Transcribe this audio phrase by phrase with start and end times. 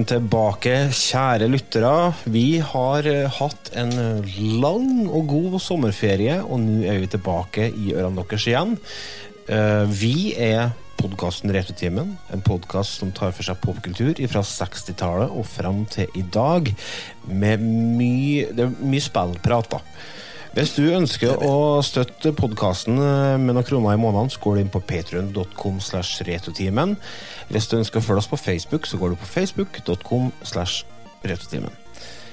[0.00, 2.14] Velkommen tilbake, kjære lyttere.
[2.24, 3.90] Vi har eh, hatt en
[4.62, 8.78] lang og god sommerferie, og nå er vi tilbake i ørene deres igjen.
[9.44, 15.44] Eh, Vi er podkasten Retrotimen, en podkast som tar for seg popkultur fra 60-tallet og
[15.44, 16.72] fram til i dag,
[17.28, 19.68] med mye, det er mye spillprat.
[19.68, 19.84] da.
[20.50, 24.72] Hvis du ønsker å støtte podkasten med noen kroner i måneden, så går du inn
[24.72, 26.96] på patrion.com slash retrotimen.
[27.50, 30.84] Hvis du ønsker å følge oss på Facebook, så går du på facebook.com slash.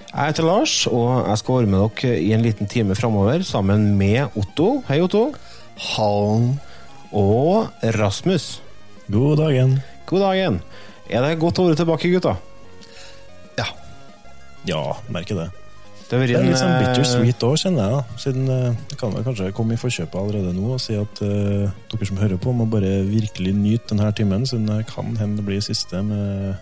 [0.07, 3.89] Jeg heter Lars, og jeg skal være med dere i en liten time framover sammen
[3.99, 4.83] med Otto.
[4.87, 5.33] Hei, Otto.
[5.97, 6.53] Han
[7.11, 8.61] Og Rasmus.
[9.11, 9.79] God dagen.
[10.05, 10.61] God dagen.
[11.09, 12.35] Er det godt å være tilbake, gutta?
[13.59, 13.67] Ja.
[14.67, 15.66] Ja, merker det.
[16.07, 17.91] Det Det er litt sånn eh, bittersweet òg, kjenner jeg.
[17.97, 18.17] da.
[18.21, 21.67] Siden Jeg Det kan vel kanskje komme i forkjøpet allerede nå og si at uh,
[21.91, 25.45] dere som hører på, må bare virkelig nyte denne timen, siden det kan hende det
[25.49, 26.55] blir siste med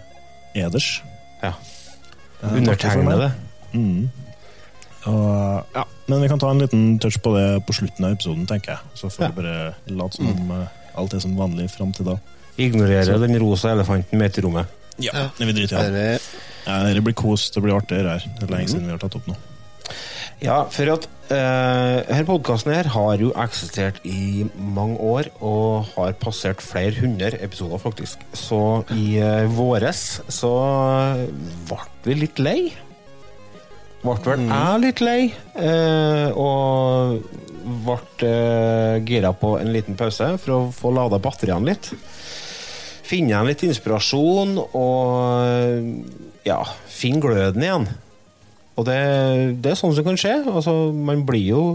[0.58, 1.04] eders.
[1.44, 1.54] Ja.
[2.42, 3.32] Eh, Undertegnede.
[3.76, 4.10] Mm.
[5.06, 5.84] Og, ja.
[6.10, 8.80] Men vi kan ta en liten touch på det på slutten av episoden, tenker jeg.
[8.98, 9.30] Så får Ja.
[9.30, 12.18] vi bare late som om eh, alt er som vanlig fram til da.
[12.58, 14.66] Ignorere den rosa elefanten med i rommet.
[14.98, 16.20] Ja, det vi driter i.
[16.66, 18.32] Ja, det blir kos, det blir artig det her.
[18.40, 19.38] Det er lenge siden vi har tatt opp nå.
[20.44, 26.18] Ja, for at uh, her podkasten her har jo eksistert i mange år, og har
[26.20, 28.26] passert flere hundre episoder, faktisk.
[28.36, 28.60] Så
[28.94, 30.52] i uh, våres så
[31.70, 32.60] ble vi litt lei.
[34.04, 35.22] Ble vel jeg litt lei,
[35.56, 37.24] uh, og
[37.86, 41.94] ble uh, gira på en liten pause for å få lada batteriene litt.
[43.06, 47.88] Finne igjen litt inspirasjon og ja, finne gløden igjen.
[48.76, 49.00] Og det,
[49.64, 50.34] det er sånn som kan skje.
[50.52, 51.66] Altså, man blir jo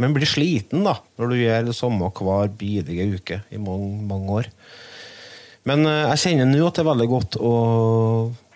[0.00, 4.38] man blir sliten da, når du gjør det samme hver bidige uke i mange, mange
[4.40, 4.48] år.
[5.68, 7.54] Men eh, jeg kjenner nå at det er veldig godt å,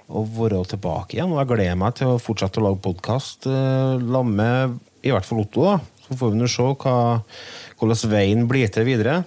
[0.08, 1.32] å være tilbake igjen.
[1.32, 5.28] Og jeg gleder meg til å fortsette å lage podkast uh, sammen med i hvert
[5.28, 5.64] fall Otto.
[5.64, 5.78] da.
[6.06, 6.96] Så får vi nå se hva,
[7.80, 9.22] hvordan veien blir til videre.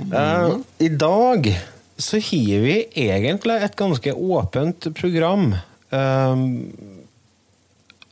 [0.00, 1.48] Eh, I dag
[1.96, 5.52] så har vi egentlig et ganske åpent program.
[5.92, 6.72] Uh,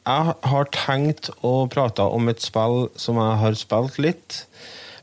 [0.04, 4.44] jeg har tenkt å prate om et spill som jeg har spilt litt,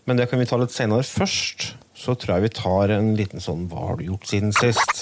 [0.05, 1.03] men det kan vi ta litt senere.
[1.03, 5.01] Først så tror jeg vi tar en liten sånn Hva har du gjort siden sist?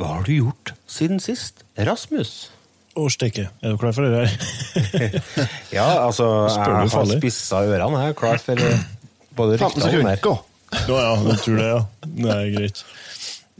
[0.00, 1.58] Hva har du gjort siden sist?
[1.76, 2.30] Rasmus?
[2.96, 3.50] Å, steike.
[3.60, 5.18] Er du klar for det her?
[5.76, 6.24] Ja, altså,
[6.54, 8.00] Spør jeg har spissa ørene.
[8.06, 8.86] Jeg er klar for eh,
[9.38, 10.24] både 15 rykter og mer.
[10.80, 11.78] Å ja, du tror det, ja.
[12.24, 12.82] Nei, greit.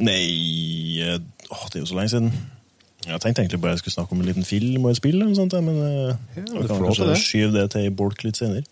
[0.01, 0.25] Nei
[1.05, 2.33] eh, Åh, det er jo så lenge siden.
[3.05, 5.33] Jeg tenkte egentlig bare jeg skulle snakke om en liten film og et spill, eller
[5.33, 7.17] noe sånt, men eh, Ja, du kan kanskje det.
[7.21, 8.65] skyve det til i bolk litt senere.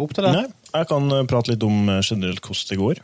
[0.00, 0.38] Opp til deg.
[0.38, 3.02] Nei, jeg kan prate litt om generelt hvordan det går,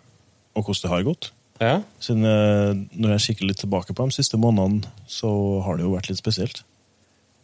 [0.55, 1.32] og hvordan det har gått.
[1.62, 1.81] Ja.
[2.03, 5.31] Siden eh, Når jeg kikker litt tilbake på de siste månedene, så
[5.65, 6.62] har det jo vært litt spesielt.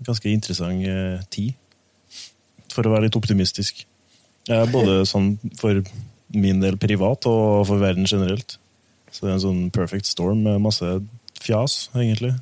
[0.04, 1.54] Ganske interessant eh, tid,
[2.72, 3.84] for å være litt optimistisk.
[4.50, 5.82] Eh, både sånn for
[6.32, 8.56] min del privat og for verden generelt.
[9.12, 10.88] Så det er en sånn perfect storm med masse
[11.42, 12.32] fjas, egentlig.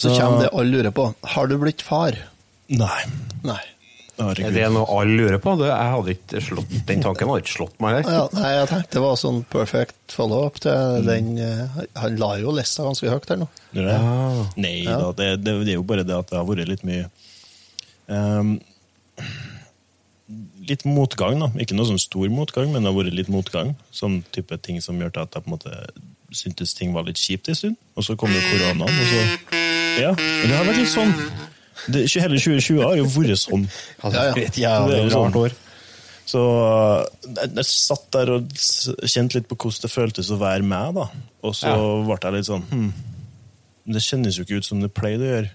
[0.00, 1.10] Så kommer det alle lurer på.
[1.34, 2.16] Har du blitt far?
[2.70, 3.02] Nei.
[3.46, 3.60] Nei.
[4.20, 5.54] Er det noe alle lurer på?
[5.60, 8.00] Det, jeg hadde ikke slått, den tanken hadde ikke slått meg.
[8.04, 12.52] Ja, nei, jeg tenkte det var sånn perfect follow-up til den eh, Han la jo
[12.56, 13.48] lista ganske høyt her nå.
[13.78, 13.96] Ja.
[14.60, 14.98] Nei Ja.
[15.00, 17.06] da, det, det, det er jo bare det at det har vært litt mye
[18.10, 18.56] um,
[20.70, 21.48] Litt motgang, da.
[21.58, 23.72] Ikke noe sånn stor motgang, men det har vært litt motgang.
[23.96, 25.72] Sånn type ting som gjør at jeg på en måte
[26.36, 27.78] syntes ting var litt kjipt en stund.
[27.98, 29.22] Og så kom jo koronaen, og så
[29.98, 31.10] Ja, men det har vært litt sånn.
[31.88, 33.68] Det, hele 2020 har jo vært sånn.
[34.02, 34.34] Altså, Ja, ja.
[34.36, 35.24] Et Det er jævlig jo sånn.
[35.32, 35.52] rart år.
[36.30, 36.40] Så
[37.26, 38.48] jeg, jeg satt der og
[39.08, 41.08] kjente litt på hvordan det føltes å være meg, da.
[41.42, 42.04] Og så Ja.
[42.06, 42.92] ble jeg litt sånn hm,
[43.90, 45.50] Det kjennes jo ikke ut som det pleide å gjøre.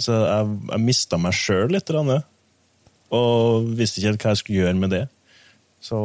[0.00, 1.86] Så jeg, jeg mista meg sjøl litt.
[1.86, 2.24] grann,
[3.12, 5.08] Og visste ikke helt hva jeg skulle gjøre med det.
[5.80, 5.96] Så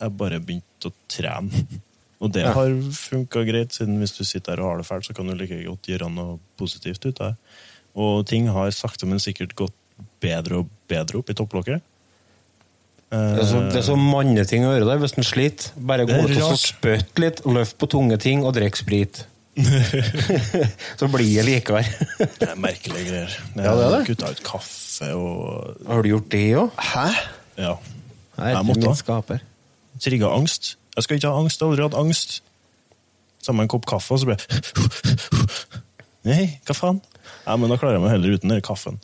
[0.00, 1.64] jeg bare begynte å trene.
[2.22, 2.52] Og det Ja.
[2.52, 5.34] har funka greit, siden hvis du sitter her og har det fælt, så kan du
[5.34, 7.36] like godt gjøre noe positivt ut av det.
[7.98, 9.74] Og ting har sakte, men sikkert gått
[10.22, 11.82] bedre og bedre opp i topplokket.
[13.12, 15.74] Det er, så, det er så manneting å gjøre der hvis en sliter.
[15.76, 19.26] Bare gå ut og så spytte litt, løft på tunge ting og drikke sprit.
[20.96, 21.82] Så blir det likere.
[22.40, 23.34] Det er merkelige greier.
[23.52, 24.06] Jeg Ja, det er det.
[24.08, 26.78] kutta ut kaffe og Har du gjort det òg?
[26.80, 27.04] Hæ?
[27.60, 27.74] Ja.
[28.38, 29.38] Nei, Jeg måtte.
[30.00, 30.76] Trigga angst.
[30.96, 31.60] Jeg skal ikke ha angst.
[31.60, 32.38] Jeg har aldri hatt angst.
[33.44, 34.48] Sammen med en kopp kaffe, og så ble jeg
[36.30, 37.02] Nei, hva faen?
[37.46, 38.98] Ja, men da klarer jeg meg heller uten den kaffen.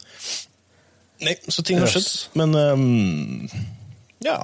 [1.25, 2.09] Nei, så ting har skjedd.
[2.39, 3.49] Men um,
[4.25, 4.41] ja.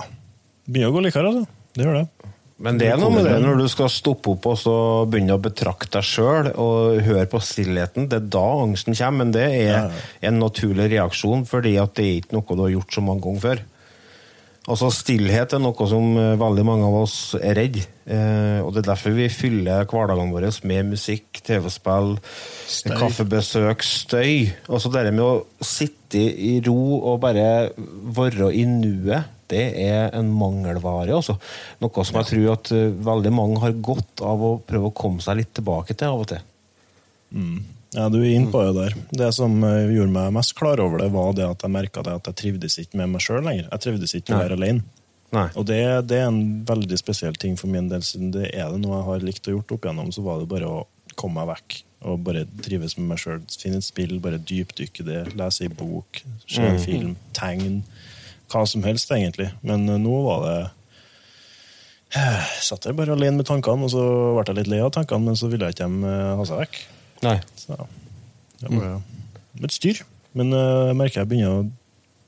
[0.66, 1.60] Begynner å gå likere, altså.
[1.74, 2.32] Det gjør det.
[2.64, 4.74] Men det er noe med det når du skal stoppe opp og så
[5.10, 8.06] begynne å betrakte deg sjøl og høre på stillheten.
[8.10, 9.90] Det er da angsten kommer, men det er
[10.24, 13.42] en naturlig reaksjon, fordi at det er ikke noe du har gjort så mange ganger
[13.42, 13.64] før.
[14.64, 17.82] Altså Stillhet er noe som eh, veldig mange av oss er redd.
[18.08, 22.16] Eh, og Det er derfor vi fyller hverdagene våre med musikk, TV-spill,
[22.88, 24.48] kaffebesøk, støy.
[24.70, 30.32] Altså det med å sitte i ro og bare være i nuet, det er en
[30.32, 31.12] mangelvare.
[31.12, 31.36] Også.
[31.84, 35.20] Noe som jeg tror at eh, veldig mange har godt av å prøve å komme
[35.24, 36.50] seg litt tilbake til av og til.
[37.94, 38.96] Ja, du er inne på det der.
[39.22, 42.28] Det som eh, gjorde meg mest klar over det, var det at jeg merka at
[42.30, 43.68] jeg trivdes ikke med meg sjøl lenger.
[43.70, 44.84] Jeg trivdes ikke med å være alene.
[45.34, 45.48] Nei.
[45.58, 45.80] Og det,
[46.10, 49.08] det er en veldig spesiell ting for min del, siden det er det noe jeg
[49.08, 50.84] har likt å gjort opp igjennom, så var det bare å
[51.18, 53.42] komme meg vekk og bare trives med meg sjøl.
[53.58, 57.80] Finne et spill, bare dypdykke det, lese ei bok, se en film, tegn.
[58.52, 59.48] Hva som helst, egentlig.
[59.64, 60.56] Men eh, nå var det
[62.14, 64.02] Jeg satt der bare alene med tankene, og så
[64.36, 66.60] ble jeg litt lei av tankene, men så ville jeg ikke dem eh, ha seg
[66.60, 66.82] vekk.
[67.24, 67.38] Nei.
[67.58, 67.78] Så
[68.60, 70.02] det var et styr.
[70.34, 71.64] Men eh, jeg merker jeg begynner å,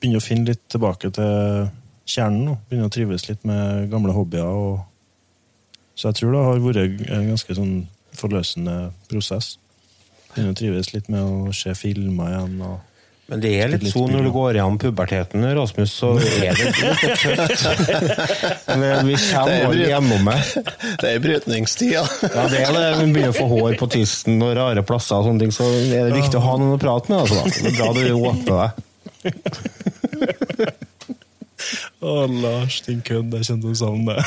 [0.01, 1.69] begynner å finne litt tilbake til
[2.07, 2.57] kjernen nå.
[2.69, 4.47] Begynner å trives litt med gamle hobbyer.
[4.47, 4.83] Og...
[5.97, 7.77] Så jeg tror det har vært en ganske sånn
[8.17, 8.77] forløsende
[9.11, 9.57] prosess.
[10.33, 12.61] Begynner å trives litt med å se filmer igjen.
[12.65, 12.86] og
[13.27, 17.19] Men det er litt sånn når du går gjennom puberteten, Rasmus, så er det litt
[17.19, 17.65] tøft.
[18.81, 20.37] Men vi kommer er alle gjennom det.
[21.03, 22.05] Det er brytningstida.
[22.23, 22.85] Ja, det er det.
[23.01, 26.07] Vi begynner å få hår på tissen og rare plasser og sånne ting, så er
[26.07, 27.19] det viktig å ha noen å prate med.
[27.27, 27.43] Altså.
[27.51, 28.71] Det er bra du åpner deg.
[32.07, 33.35] Å, Lars, din kødd.
[33.41, 34.25] Jeg kjente å savne det.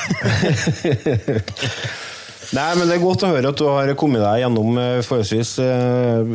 [2.56, 5.56] Nei, men det er godt å høre at du har kommet deg gjennom eh, forholdsvis
[5.62, 6.32] eh,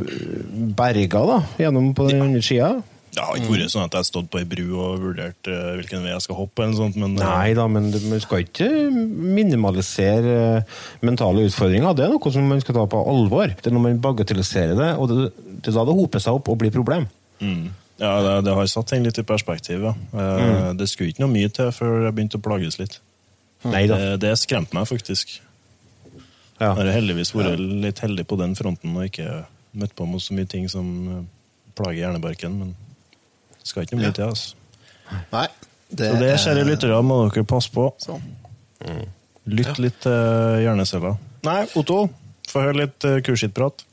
[0.79, 1.39] berga, da.
[1.59, 2.75] Gjennom på den andre sida.
[3.15, 5.69] Det har ikke vært sånn at jeg har stått på ei bru og vurdert eh,
[5.79, 8.69] hvilken vei jeg skal hoppe, eller sånt, men Nei da, men du man skal ikke
[8.91, 10.65] minimalisere
[11.05, 11.95] mentale utfordringer.
[11.99, 13.55] Det er noe som man skal ta på alvor.
[13.55, 15.31] Det er når man bagatelliserer det, og det,
[15.63, 17.09] det er da det hoper seg opp og blir problem.
[17.43, 17.73] Mm.
[18.03, 19.95] Ja, det, det har satt ting litt i perspektiv, ja.
[20.15, 20.79] Mm.
[20.79, 22.99] Det skulle ikke noe mye til før jeg begynte å plages litt.
[23.67, 23.99] Nei da.
[23.99, 25.39] Det, det skremte meg faktisk.
[26.65, 26.71] Ja.
[26.73, 29.45] Jeg har heldigvis vært litt heldig på den fronten og ikke
[29.77, 31.23] møtt på med så mye ting som eh,
[31.77, 32.73] plager hjernebarken, men
[33.59, 34.31] det skal ikke noe mye til.
[34.31, 34.55] altså.
[35.35, 35.47] Nei.
[35.95, 37.87] Det, Så det, kjære lyttere, må dere passe på.
[38.81, 39.05] Mm.
[39.55, 41.19] Lytt litt til hjerneceller.
[41.45, 42.07] Nei, Otto,
[42.49, 43.85] få høre litt uh, kurskittprat.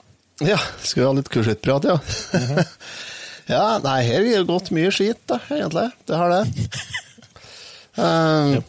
[0.41, 2.00] Ja, skal vi ha litt kurskittprat, ja.
[3.53, 5.89] ja, nei, her har det gått mye skit, da, egentlig.
[6.07, 6.44] Det har det.
[7.92, 8.61] Um,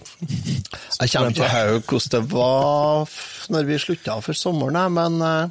[1.02, 3.16] jeg kommer ikke til hvordan det var
[3.52, 5.50] når vi slutta for sommeren, men uh,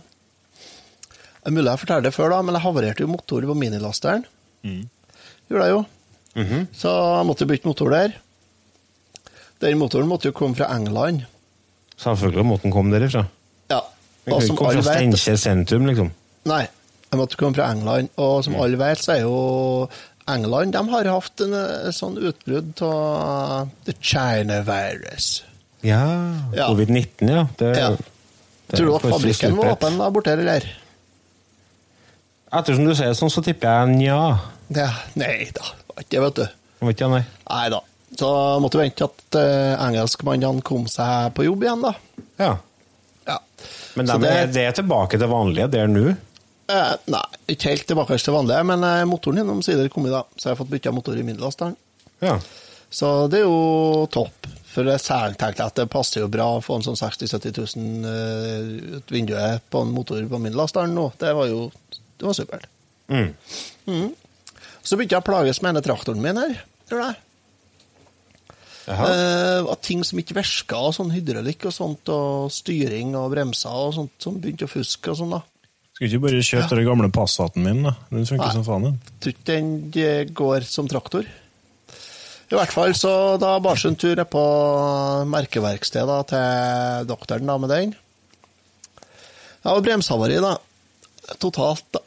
[1.41, 4.25] Det er mulig jeg forteller det før, da, men jeg havarerte jo motoren på minilasteren.
[5.49, 5.81] Gjorde jeg jo.
[6.77, 8.13] Så jeg måtte bytte motor der.
[9.61, 11.25] Den motoren måtte jo komme fra England.
[11.97, 13.25] Selvfølgelig måtte den komme derifra.
[13.73, 13.81] Ja,
[14.29, 16.11] og som alle fra vet sentrum, liksom.
[16.49, 16.63] Nei,
[17.11, 18.09] jeg måtte komme fra England.
[18.21, 19.35] Og som alle vet, så er jo
[20.33, 25.43] England De har hatt en eh, sånn utbrudd av the China virus.
[25.81, 26.03] Ja,
[26.53, 26.69] Ja.
[26.69, 27.47] Covid-19, ja.
[27.57, 27.89] Det, Ja.
[27.91, 30.67] det Tror du at fabrikken var åpen der borte, eller?
[32.51, 34.17] Ettersom du sier sånn, så tipper jeg nja.
[34.75, 35.69] Ja, nei da,
[36.01, 36.43] ikke vet du.
[36.81, 37.21] Vet ikke, nei.
[37.47, 37.79] Nei da.
[38.19, 38.27] Så
[38.59, 41.93] måtte vi vente at uh, engelskmannene kom seg på jobb igjen, da.
[42.41, 42.51] Ja.
[43.29, 43.37] Ja.
[43.95, 46.15] Men dem det- det er tilbake til vanlige der nå.
[46.71, 50.23] Eh, nei, ikke helt tilbake til vanlig, men eh, motoren din omsider i da.
[50.37, 51.75] Så jeg har fått bytta motor i middelasteren.
[52.23, 52.37] Ja.
[52.91, 54.47] Så det er jo topp.
[54.71, 58.11] For jeg tenkte at det passer jo bra å få en sånn 60 000-70 000
[58.11, 61.09] eh, ut vinduet på en motor på middelasteren nå.
[61.19, 62.69] Det var jo det var supert.
[63.11, 63.33] Mm.
[64.85, 66.55] Så begynte jeg å plages med denne traktoren min her.
[66.87, 67.19] tror jeg.
[68.91, 73.95] Uh, var ting som ikke virka, sånn hydraulikk og sånt, og styring og bremser og
[73.97, 75.41] sånt som begynte å fuske og sånn, da.
[76.01, 77.91] Skal ikke bare kjøpe den gamle Passaten min, da?
[78.09, 78.53] Den funker Nei.
[78.55, 78.95] som faen, den.
[79.21, 79.67] Tror ikke den
[80.01, 81.27] eh, går som traktor.
[82.49, 84.41] I hvert fall så da Barsen tur er på
[85.29, 87.93] merkeverkstedet til doktoren da med den.
[89.61, 90.55] Ja, og bremsehavari, da.
[91.37, 92.01] Totalt, da.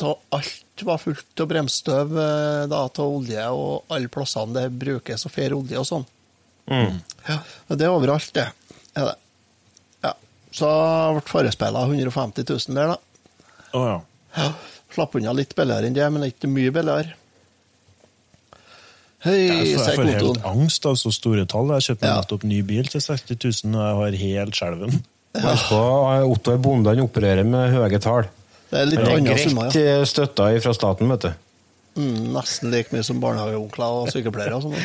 [0.00, 5.28] Så alt var fullt av bremsstøv eh, da, av olje, og alle plassene det brukes
[5.28, 6.12] og fer olje og sånn.
[6.72, 7.02] Mm.
[7.28, 7.42] Ja,
[7.76, 8.48] det er overalt, det.
[8.96, 9.18] Ja, det.
[10.08, 10.18] Ja.
[10.48, 10.76] Så
[11.18, 13.02] ble forespeila 150 000 der, da.
[13.74, 13.98] Å ja.
[14.38, 14.48] Ja,
[14.94, 17.16] Slapp unna litt billigere enn det, men ikke mye billigere.
[19.24, 21.70] Hei, Jeg får, jeg får helt angst av så store tall.
[21.78, 22.18] Jeg kjøpte Ja.
[22.20, 24.98] nettopp ny bil til 60 000, og jeg har helt skjelven.
[25.34, 25.54] Ja.
[25.66, 25.78] på,
[26.30, 28.28] Otto er bonde, han opererer med høye tall.
[28.70, 29.80] Det er litt summa, andre greit summer, ja.
[29.98, 31.32] eh, støtta fra staten, vet du.
[31.94, 34.78] Mm, nesten like mye som barnehageonkler og sykepleiere og sånn.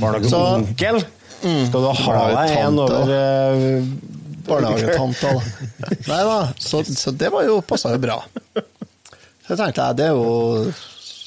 [0.00, 1.02] Barnehageonkel.
[1.42, 3.86] Skal du ha deg en over eh,
[4.46, 5.42] Barnehagetanta, da.
[6.10, 8.16] Nei da, så, så det var jo passa jo bra.
[8.56, 10.72] Så jeg tenkte jeg, det er jo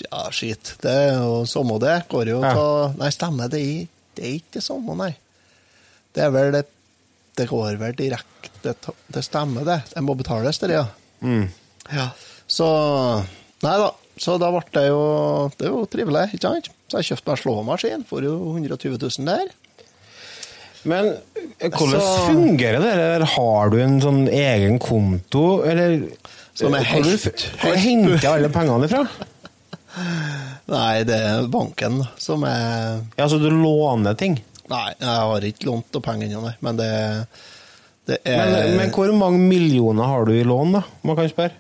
[0.06, 0.74] Ja, skit.
[0.84, 1.96] Det er jo samme det.
[2.12, 2.54] Går jo Ja.
[2.56, 2.68] ta
[3.00, 3.84] Nei, stemmer, det er,
[4.18, 5.12] det er ikke det samme, nei.
[6.16, 6.64] Det er vel det
[7.36, 8.76] Det går vel direkte
[9.12, 9.82] Det stemmer, det.
[9.94, 10.86] Det må betales, det, ja.
[11.22, 11.48] Mm.
[11.92, 12.10] Ja.
[12.48, 12.68] Så
[13.64, 13.92] Nei da.
[14.16, 15.00] Så da ble det jo
[15.60, 16.70] Det er jo trivelig, ikke sant?
[16.88, 18.04] Så jeg kjøpte meg slåmaskin.
[18.08, 19.50] Får jo 120 000 der.
[20.86, 21.16] Men
[21.60, 22.92] hvordan Så- fungerer det?
[22.94, 26.08] Eller Har du en sånn egen konto, eller
[26.54, 29.08] Som er helt- du- Hvor henter henter alle pengene ifra?
[30.68, 34.40] Nei, det er banken som er Ja, så du låner ting?
[34.70, 36.56] Nei, jeg har ikke lånt noe penger ennå, nei.
[36.66, 36.90] Men det,
[38.10, 40.82] det er Men, men hvor mange millioner har du i lån, da?
[40.82, 41.54] om Man kan spørre.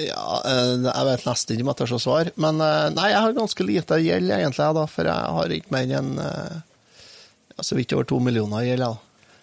[0.00, 2.32] Ja, eh, jeg vet nesten ikke om jeg tør å svare.
[2.40, 5.92] Men eh, nei, jeg har ganske lite gjeld, egentlig, da, for jeg har ikke mer
[5.98, 6.54] enn eh,
[7.60, 8.96] så vidt over to millioner i gjeld.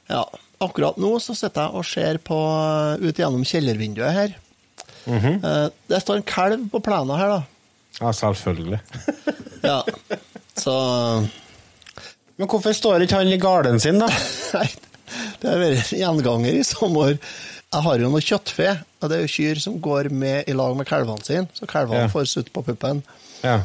[0.10, 0.24] Ja.
[0.60, 4.34] Akkurat nå så sitter jeg og ser på eh, ut gjennom kjellervinduet her.
[5.10, 7.42] Eh, Det står en kalv på plenen her, da.
[8.02, 8.80] Ja, selvfølgelig.
[9.60, 9.82] Ja.
[10.56, 10.74] Så
[12.40, 14.08] Men hvorfor står ikke han i garden sin, da?
[14.56, 14.68] Nei,
[15.42, 17.18] det har vært en gjenganger i sommer.
[17.70, 18.70] Jeg har jo noe kjøttfe,
[19.04, 22.06] og det er jo kyr som går med i lag med kalvene sine, så kalvene
[22.08, 22.12] Ja.
[22.14, 23.04] får sutt på puppen.
[23.44, 23.60] Ja.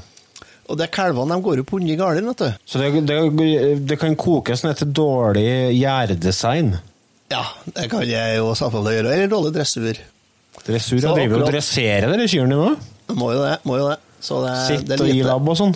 [0.69, 2.65] Og det kalvene de går jo på under garden, vet du.
[2.65, 3.19] Så det, det,
[3.91, 6.75] det kan kokes ned til dårlig gjærdesign.
[7.33, 7.43] Ja,
[7.75, 9.13] det kan jeg jo samtidig gjøre.
[9.17, 10.01] Eller dårlig dressur.
[10.65, 12.71] Dressur ja, og driver og akkurat- dresserer dere kyrne nå?
[13.19, 13.59] Må jo det.
[13.69, 13.99] må jo det.
[14.25, 15.75] Så det, Sitt det er og gi labb og sånn?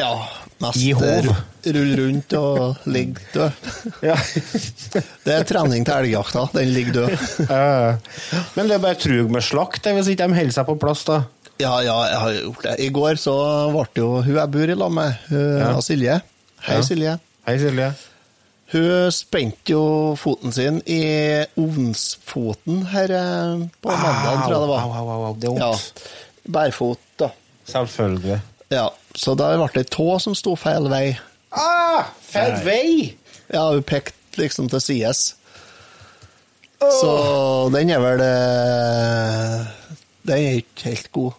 [0.00, 0.10] Ja,
[0.60, 1.34] mest rulle
[1.72, 3.68] rull rundt og ligge død.
[4.08, 4.16] Ja.
[5.24, 6.46] Det er trening til elgjakta.
[6.52, 7.14] Den ligger død.
[7.52, 7.94] Eh,
[8.56, 11.20] Men det er bare trug med slakt, hvis ikke de holder seg på plass, da.
[11.60, 12.76] Ja, ja, jeg har gjort det.
[12.80, 13.34] I går så
[13.74, 15.80] ble det jo hun jeg bor i lag med, Ja.
[15.84, 16.20] Silje.
[16.62, 16.82] Hei, Ja.
[16.82, 17.18] Silje.
[17.46, 17.92] Hei, Silje.
[18.72, 24.86] Hun spente jo foten sin i ovnsfoten her eh, på mandag, tror jeg det var.
[24.86, 25.72] Au, au, au, det er Ja.
[26.48, 27.28] Bærfot, da.
[27.68, 28.40] Selvfølgelig.
[28.72, 31.18] Ja, så da ble det ei tå som sto feil vei.
[31.52, 33.14] Ah, feil vei!
[33.52, 35.34] Ja, hun pekte liksom til sides.
[36.80, 37.12] Så
[37.70, 39.66] den er vel eh,
[40.26, 41.32] Den er ikke helt god.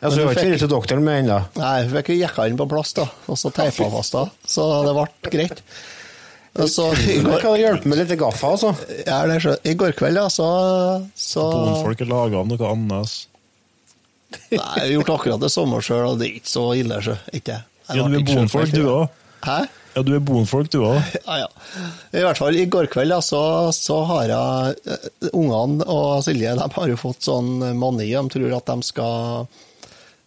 [0.00, 1.38] Ja, så du har ikke fikk- til doktoren med ennå?
[1.60, 4.22] Nei, vi fikk jekka den på plass, da, og så teipa fast, da.
[4.48, 5.60] Så det ble greit.
[6.58, 8.72] Og så i Det går, kan hjelpe med litt gaffa, altså.
[9.06, 10.46] ja, det er så, I går kveld, ja, så,
[11.14, 13.18] så Bonfolk har laga noe annet.
[14.50, 17.14] Nei, jeg har gjort akkurat det samme sjøl, og det er ikke så ille, sjø.
[17.36, 17.60] Ikke.
[17.90, 18.90] Ja, du er bonfolk, du ferdig.
[18.94, 19.22] òg.
[19.46, 19.58] Hæ?
[19.96, 20.98] Ja, du er bonfolk, du òg.
[21.26, 21.48] Ja, ja.
[22.14, 23.40] I hvert fall, i går kveld ja, så,
[23.74, 28.06] så har jeg eh, Ungene og Silje de har jo fått sånn mani.
[28.14, 29.48] De tror at de skal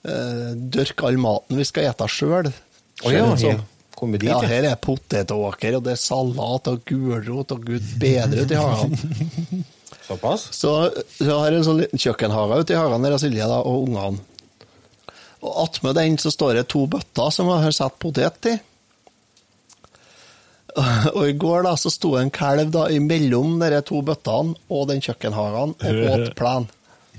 [0.08, 2.52] eh, dørke all maten vi skal ete sjøl.
[3.04, 3.60] Å ja, ja.
[4.04, 8.58] Dit, ja, her er potetåker, og det er salat og gulrot og gud bedre ute
[8.58, 9.64] i hagen.
[10.08, 10.50] Såpass?
[10.52, 10.74] Så
[11.16, 14.20] så har jeg en sånn liten kjøkkenhage ute i hagen der Silje da, og ungene.
[15.44, 18.58] Og attmed den så står det to bøtter som jeg har satt potet i.
[21.14, 25.04] Og i går da så sto en kalv da imellom de to bøttene og den
[25.06, 26.66] kjøkkenhagen og åt plen.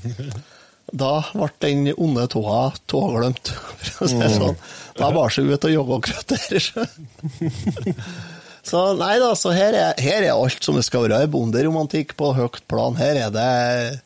[0.93, 4.59] Da ble den onde tåa tåglemt, for å si det sånn.
[4.99, 6.69] Da bar seg ut og jogga krøtter.
[8.65, 11.27] Så nei da, så her er, her er alt som det skal være.
[11.27, 12.97] i Bonderomantikk på høyt plan.
[12.97, 14.01] Her er det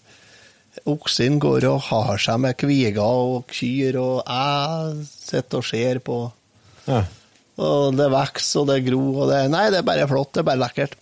[0.90, 6.18] Oksen går og har seg med kviger og kyr, og jeg sitter og ser på.
[6.88, 7.04] Ja.
[7.58, 10.32] Og det vokser, og det gror, og det Nei, det er bare flott.
[10.34, 10.98] Det er bare lekkert.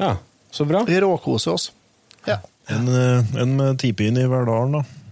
[0.00, 0.14] ja.
[0.54, 0.84] Så bra.
[0.86, 1.72] Vi råkoser oss.
[2.28, 2.36] Ja.
[2.70, 5.03] En, eh, en med tipin i Verdalen, da.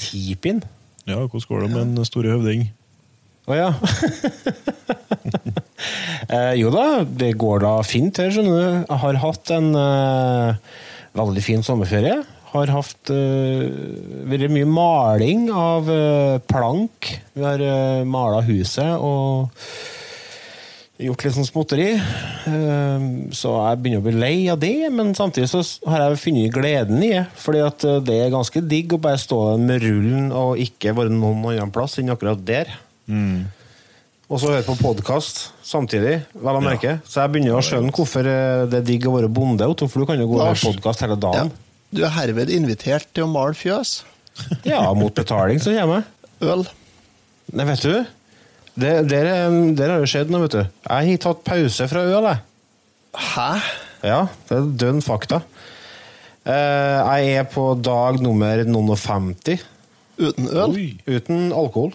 [0.00, 0.62] Tipin?
[1.06, 2.68] Ja, hvordan går det med en store høvding?
[3.46, 3.68] Å ja.
[6.34, 8.78] eh, jo da, det går da fint her, skjønner du.
[8.80, 10.80] Jeg har hatt en eh,
[11.16, 12.16] veldig fin sommerferie.
[12.50, 13.68] Har hatt eh,
[14.26, 17.12] vært mye maling av eh, plank.
[17.36, 19.52] Vi har uh, mala huset og
[20.98, 21.88] gjort litt sånn småtteri.
[21.96, 23.02] Eh,
[23.36, 25.60] så jeg begynner å bli lei av det, men samtidig så
[25.90, 27.26] har jeg funnet gleden i det.
[27.42, 31.12] Fordi at eh, det er ganske digg å bare stå med rullen og ikke være
[31.12, 32.72] noen annen plass enn akkurat der.
[34.26, 36.96] og så høre på podkast samtidig, vel å merke.
[37.06, 40.02] Så jeg begynner å skjønne hvorfor eh, det er digg å være bonde, Otto, for
[40.02, 41.24] du kan jo gå og høre podkast hele Ja.
[41.28, 41.52] dagen.
[41.94, 44.00] Du er herved invitert til å male fjøs.
[44.66, 46.12] Ja, mot betaling så kommer jeg.
[46.50, 46.64] Øl.
[47.56, 47.92] Nei, vet du
[48.76, 50.62] det, der, er- der har det skjedd noe, vet du.
[50.88, 52.40] Jeg har tatt pause fra øl, jeg.
[53.16, 53.50] Hæ?
[54.06, 55.40] Ja, det er dønn fakta.
[56.46, 59.64] Eh, jeg er på dag nummer noen og 50
[60.16, 60.76] Uten øl?
[60.76, 60.84] Oi.
[61.10, 61.90] uten alkohol.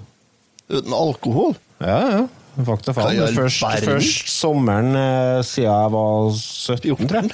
[0.70, 1.56] Uten alkohol?
[1.82, 2.26] Ja, ja.
[2.68, 3.22] Fakta faen.
[3.34, 7.32] Først, først sommeren eh, siden jeg var 17, tror jeg.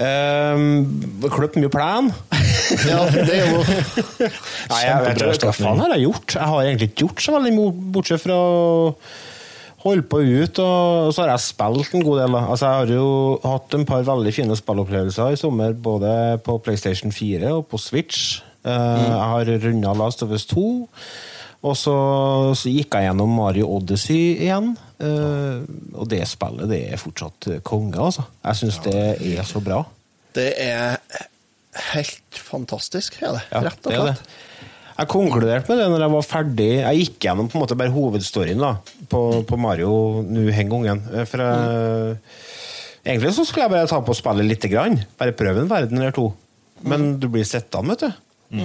[0.00, 0.66] Um,
[1.28, 2.12] Klipp mye plen.
[2.86, 3.58] Ja, det er jo
[4.70, 6.34] Nei, jeg vet Kjempebra ikke, Hva faen har jeg gjort?
[6.36, 8.52] Jeg har egentlig ikke gjort så veldig mye, bortsett fra å
[9.82, 12.34] holde på ut, og så har jeg spilt en god del.
[12.38, 13.06] Altså, jeg har jo
[13.48, 16.12] hatt en par veldig fine spillopplevelser i sommer, både
[16.44, 18.42] på PlayStation 4 og på Switch.
[18.60, 20.66] Eh, Jeg har runda Last of Us 2.
[21.60, 21.94] Og så,
[22.56, 24.72] så gikk jeg gjennom Mario Odyssey igjen.
[25.00, 25.64] Uh,
[25.96, 28.24] og det spillet det er fortsatt konge, altså.
[28.46, 29.00] Jeg syns det
[29.34, 29.82] er så bra.
[30.36, 30.96] Det er
[31.92, 33.44] helt fantastisk, er det.
[33.52, 34.38] Ja, Rett og slett.
[35.00, 36.70] Jeg konkluderte med det når jeg var ferdig.
[36.82, 38.74] Jeg gikk gjennom på en måte bare hovedstoryen da,
[39.08, 39.92] på, på Mario
[40.26, 41.00] nå den gangen.
[41.28, 42.18] For jeg,
[43.00, 44.98] Egentlig så skulle jeg bare ta på å spille lite grann.
[45.16, 46.26] Bare prøve en verden eller to.
[46.84, 48.60] Men du blir sittende, vet du.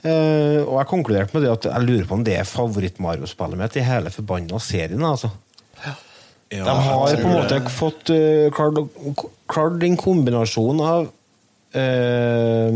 [0.00, 3.76] Eh, og jeg konkluderte med det at jeg lurer på om det er favoritt-Mario-spillet mitt
[3.76, 5.04] i hele forbanna serien.
[5.04, 5.28] altså.
[5.84, 5.94] Ja,
[6.50, 7.70] De har på en måte det.
[7.70, 8.80] fått uh, klart,
[9.46, 11.04] klart en kombinasjon av
[11.76, 12.70] uh,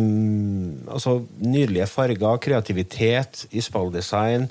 [0.94, 4.46] altså nydelige farger, kreativitet i spilldesign.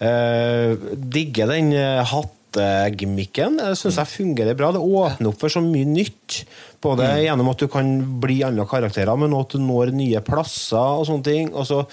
[0.00, 2.36] Uh, digger den uh, hattegimmicken.
[2.56, 4.72] Det syns jeg fungerer bra.
[4.74, 6.42] Det åpner opp for så mye nytt.
[6.82, 11.00] Både gjennom at du kan bli andre karakterer, men også at du når nye plasser
[11.00, 11.54] og sånne ting.
[11.54, 11.84] Og så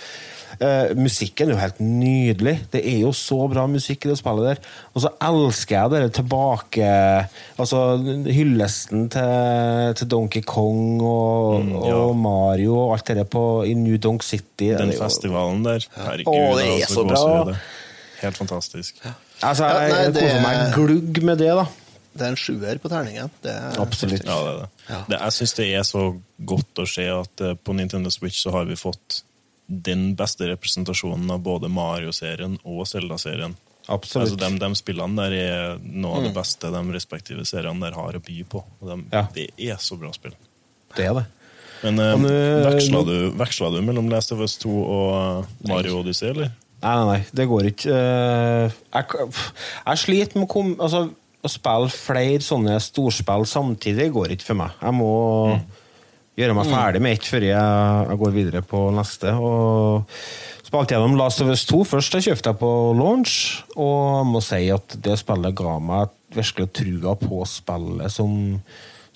[0.57, 2.55] Eh, musikken er jo helt nydelig.
[2.73, 4.61] Det er jo så bra musikk i det spillet der.
[4.95, 6.87] Og så elsker jeg det tilbake
[7.61, 7.81] Altså
[8.25, 11.93] hyllesten til, til Donkey Kong og, ja.
[11.99, 14.71] og Mario og alt det der på, i New Donk City.
[14.73, 15.85] Den er festivalen der.
[15.97, 17.57] Herregud, Åh, det er altså, så bra.
[18.23, 19.01] Helt fantastisk.
[19.41, 21.67] Altså, Ja, nei, jeg det- koser meg glugg med det, da.
[22.17, 23.29] Det er en sjuer på terningen.
[23.43, 24.23] Det er Absolutt.
[24.25, 25.07] Ja, det er det.
[25.11, 28.51] det jeg syns det er så godt å se at eh, på Nintendo Switch så
[28.51, 29.21] har vi fått
[29.69, 33.55] den beste representasjonen av både Mario-serien og Zelda-serien.
[33.87, 34.33] Absolutt.
[34.33, 38.17] Altså, de, de spillene der er noe av det beste de respektive seriene der har
[38.17, 38.63] å by på.
[38.81, 39.27] Og de, Ja.
[39.35, 40.33] Det er så bra spill.
[40.95, 41.25] Det er det.
[41.83, 46.31] Men eh, veksla, du, veksla du mellom Last of Us 2 og eh, Mario Odyssey,
[46.33, 46.49] eller?
[46.83, 47.93] Nei, nei, nei, det går ikke.
[47.93, 49.29] Eh, Jeg,
[49.87, 51.07] jeg sliter med å komme altså,
[51.41, 54.75] Å spille flere sånne storspill samtidig går ikke for meg.
[54.81, 55.11] Jeg må
[56.37, 59.33] gjøre meg ferdig med ett før jeg, jeg går videre på neste.
[59.41, 60.11] Og
[60.67, 62.17] spilte gjennom Last of Us 2 først.
[62.17, 63.37] Det kjøpte jeg på launch,
[63.77, 68.37] og jeg må si at det spillet ga meg virkelig trua på spillet som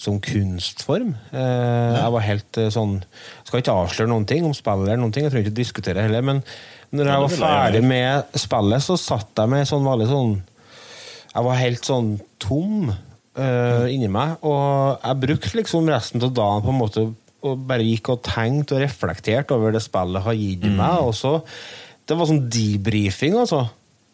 [0.01, 1.11] som kunstform.
[1.29, 2.95] Eh, Jeg var helt eh, sånn
[3.45, 6.23] Skal ikke avsløre noen ting om spillet, eller noen ting, jeg trenger ikke diskutere heller,
[6.25, 6.39] men
[6.91, 10.33] når jeg var ferdig med spillet, så satt jeg med sånn veldig sånn
[11.31, 12.09] Jeg var helt sånn
[12.43, 17.05] tom uh, inni meg, og jeg brukte liksom resten av dagen på en måte
[17.41, 20.99] og bare gikk og tenkte og reflekterte over det spillet har gitt meg.
[21.01, 21.39] og så
[22.05, 23.63] Det var sånn debrifing, altså.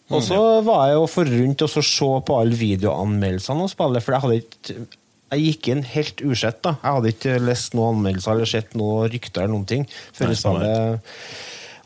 [0.08, 4.06] Og så var jeg jo for rundt og så se på alle videoanmeldelsene av spillet,
[4.06, 4.88] for jeg hadde ikke
[5.28, 6.62] jeg gikk inn helt usett.
[6.64, 6.78] da.
[6.80, 9.84] Jeg hadde ikke lest noen anmeldelser eller sett noen rykter eller noen ting.
[10.16, 10.62] før Nei.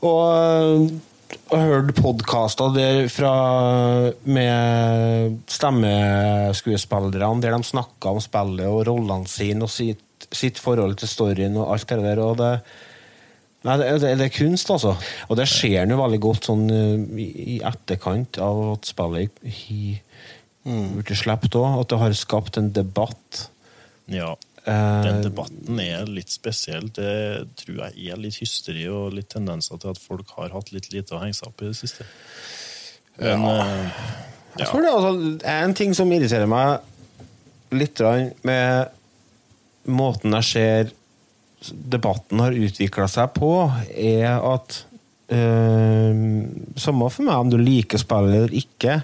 [0.02, 0.92] Og,
[1.52, 3.34] jeg hørte podkaster der fra
[4.24, 11.12] med stemmeskuespillerne, der de snakka om spillet og rollene sine og sitt, sitt forhold til
[11.12, 12.24] storyen og alt det der.
[12.24, 12.54] og det
[13.62, 14.96] Nei, det, det, det er kunst, altså.
[15.30, 20.88] Og det ser nå veldig godt sånn eh, i, i etterkant av at spillet har
[20.96, 21.76] blitt sluppet òg.
[21.84, 23.44] At det har skapt en debatt.
[24.10, 24.34] Ja.
[24.66, 26.92] Eh, Den debatten er litt spesiell.
[26.94, 30.92] Det tror jeg er litt hysteri og litt tendenser til at folk har hatt litt
[30.94, 32.06] lite å henge seg opp i det siste.
[33.22, 33.68] Men ja.
[34.60, 35.12] Jeg tror det altså,
[35.48, 36.82] en ting som irriterer meg
[37.72, 38.02] litt
[38.44, 38.98] med
[39.88, 40.92] måten jeg ser
[41.72, 43.54] debatten har utvikla seg på,
[43.96, 44.82] er at
[45.32, 46.22] eh,
[46.82, 48.98] Samme for meg om du liker spillet eller ikke,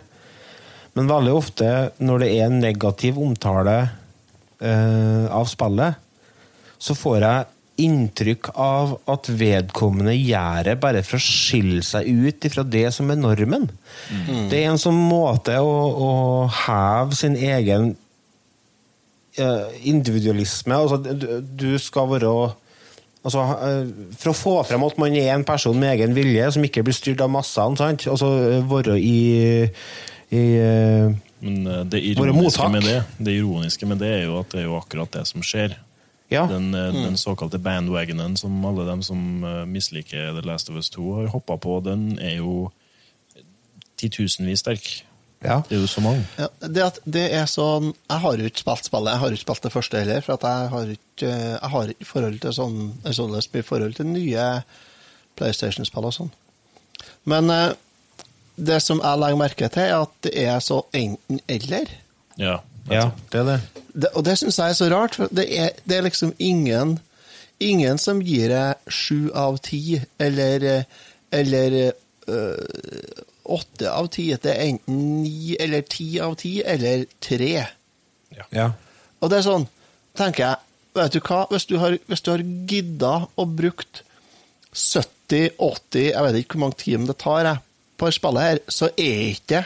[0.98, 3.78] men veldig ofte når det er en negativ omtale
[4.62, 6.04] eh, av spillet,
[6.78, 12.48] så får jeg inntrykk av at vedkommende gjør det bare for å skille seg ut
[12.54, 13.68] fra det som er normen.
[14.50, 16.12] Det er en sånn måte å, å
[16.66, 17.92] heve sin egen
[19.38, 22.34] uh, individualisme altså, du, du skal være
[23.28, 26.64] Altså, eh, For å få frem at man er en person med egen vilje, som
[26.64, 27.76] ikke blir styrt av massene.
[27.76, 28.06] sant?
[28.08, 28.30] Altså
[28.70, 29.68] være i,
[30.32, 30.44] i
[31.40, 34.70] Men eh, det ironiske, med det, det ironiske med det er jo at det er
[34.70, 35.78] jo akkurat det som skjer.
[36.30, 36.44] Ja.
[36.50, 37.04] Den, mm.
[37.06, 41.30] den såkalte bandwagonen som alle dem som eh, misliker The Last of Us 2 har
[41.36, 42.72] hoppa på, den er jo
[43.98, 44.90] titusenvis sterk.
[45.42, 45.62] ja.
[45.70, 46.26] Det er jo så mange.
[46.38, 49.46] Ja, det, at det er sånn Jeg har jo ikke spilt spillet, jeg har ikke
[49.46, 50.22] spilt det første heller.
[50.26, 52.80] For at jeg har ikke Jeg har ikke forhold til sånn
[53.14, 54.48] sånn forhold til nye
[55.38, 56.32] PlayStation-spill og sånn.
[57.30, 57.72] Men eh,
[58.58, 61.92] det som jeg legger merke til, er at det er så enten-eller.
[62.38, 62.58] Ja,
[62.92, 63.60] ja, det er det.
[63.94, 66.98] Det, og det syns jeg er så rart, for det er, det er liksom ingen
[67.58, 70.86] Ingen som gir deg sju av ti, eller
[71.34, 71.78] Eller
[72.30, 74.28] øh, åtte av ti.
[74.36, 77.66] Det er enten ni eller ti av ti, eller tre.
[78.54, 78.68] Ja.
[79.20, 79.68] Og det er sånn,
[80.18, 80.58] tenker jeg,
[80.98, 84.04] vet du hva, hvis du har, hvis du har gidda og brukt
[84.74, 87.64] 70-80, jeg vet ikke hvor mange timer det tar jeg,
[87.98, 89.64] på spillet her, så er ikke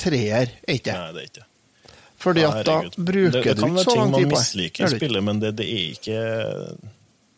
[0.00, 0.92] treer, er ikke.
[0.96, 1.46] Nei, det er ikke.
[2.20, 4.20] Fordi at da bruker det, det du ikke så lang tid på det.
[4.20, 6.16] Det kan være ting man misliker i spillet, men det, det er ikke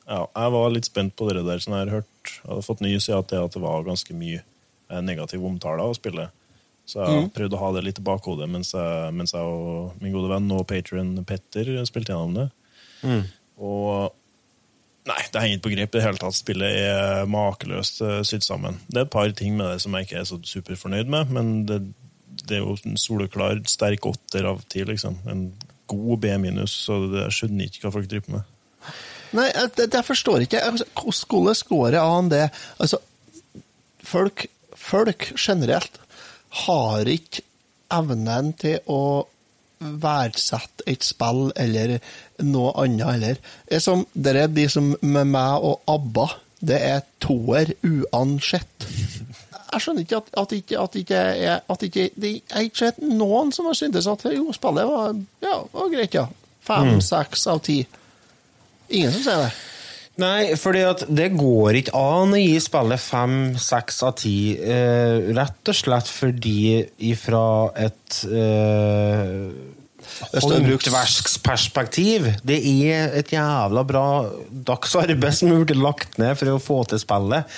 [0.08, 1.58] ja, Jeg var litt spent på det der.
[1.62, 4.14] som jeg har hørt, jeg hadde fått nys i at det, at det var ganske
[4.18, 4.40] mye
[4.90, 6.30] eh, negativ omtale av spillet.
[6.84, 7.28] Så jeg Mm.
[7.30, 10.50] prøvde å ha det litt i bakhodet mens jeg, mens jeg og min gode venn
[10.50, 12.48] og patron Petter spilte gjennom det.
[13.06, 13.22] Mm.
[13.62, 14.12] Og
[15.08, 16.36] Nei, det henger ikke på grep i det hele tatt.
[16.36, 18.78] Spillet er makeløst eh, sydd sammen.
[18.86, 21.52] Det er et par ting med det som jeg ikke er så superfornøyd med, men
[21.66, 21.80] det,
[22.46, 25.18] det er jo en soleklar sterk åtter av ti, liksom.
[25.26, 25.48] En
[25.90, 28.92] god B minus, så det, skjønner ikke hva folk driver med.
[29.34, 30.62] Nei, det, det forstår ikke.
[30.70, 32.44] Altså, Hvordan går det an det?
[32.78, 33.02] Altså,
[34.06, 35.98] folk, folk generelt
[36.66, 37.42] har ikke
[37.92, 39.26] evnen til å
[40.02, 41.98] verdsette et spill eller
[42.42, 43.40] noe annet heller.
[43.70, 46.28] Det som, de som med meg og ABBA,
[46.62, 48.86] det er toer uansett.
[49.72, 51.20] Jeg skjønner ikke at, at ikke, at ikke,
[51.74, 55.58] at ikke det, er ikke sett noen som har syntes at jo, spillet var, ja,
[55.72, 56.28] var greit, ja.
[56.62, 57.80] Fem, seks av ti.
[58.92, 59.71] Ingen som sier det.
[60.20, 64.34] Nei, fordi at det går ikke an å gi spillet fem, seks av ti.
[64.60, 67.44] Eh, rett og slett fordi ifra
[67.80, 69.48] et eh,
[70.36, 74.04] håndverksperspektiv Det er et jævla bra
[74.68, 77.48] dagsarbeid som er blitt lagt ned for å få til spillet.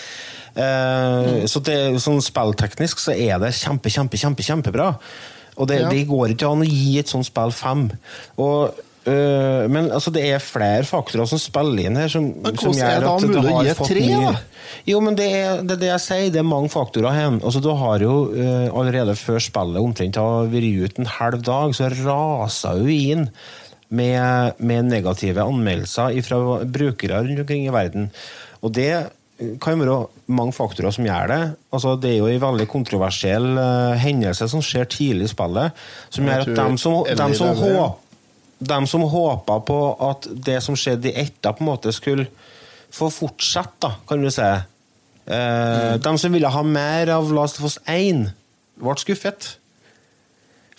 [0.55, 4.93] Eh, Så det, sånn spillteknisk så er det kjempe, kjempe, kjempe, kjempebra.
[5.59, 5.91] Og det, Ja.
[5.91, 7.89] det går ikke an å gi et sånt spill fem.
[8.39, 8.75] Og,
[9.11, 12.11] øh, men altså, det er flere faktorer som spiller inn her.
[12.13, 14.37] Som, Men som hvordan er det da mulig å gi tre, mye-?
[14.91, 16.31] Jo, men det er, det er det jeg sier.
[16.35, 17.35] Det er mange faktorer her.
[17.41, 21.77] Altså, du har jo uh, allerede før spillet omtrent har vært ute en halv dag,
[21.77, 23.29] så raser jo inn
[23.95, 28.11] med, med negative anmeldelser fra brukere rundt omkring i verden.
[28.65, 29.07] Og det
[29.61, 29.97] kan være
[30.31, 31.41] mange faktorer som gjør det.
[31.75, 36.29] Altså, det er jo en veldig kontroversiell uh, hendelse som skjer tidlig i spillet, som
[36.29, 38.04] gjør at dem som, dem som håper
[38.59, 39.79] de som håpa på
[40.11, 42.29] at det som skjedde i etta, på en måte skulle
[42.95, 44.47] få fortsette, da, kan du si.
[45.27, 48.29] Eh, De som ville ha mer av Last of Us 1,
[48.81, 49.55] ble skuffet.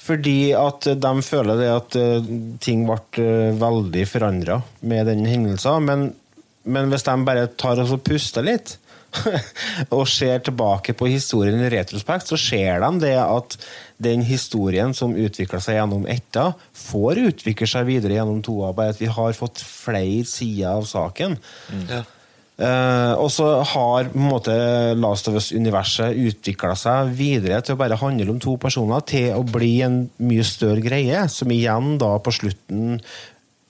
[0.06, 5.88] Fordi at de føler det at eh, ting ble eh, veldig forandra med den hendelsen.
[5.88, 6.08] Men,
[6.64, 8.78] men hvis de bare tar og puster litt,
[9.95, 13.58] og ser tilbake på historien i retrospekt, så ser de det at
[14.01, 19.01] den historien som utvikla seg gjennom etta, får utvikle seg videre gjennom toa, bare at
[19.01, 21.39] vi har fått flere sider av saken.
[22.56, 24.54] Eh, og så har på en måte
[24.95, 29.43] Last of Us-universet utvikla seg videre til å bare handle om to personer, til å
[29.43, 33.01] bli en mye større greie, som igjen da på slutten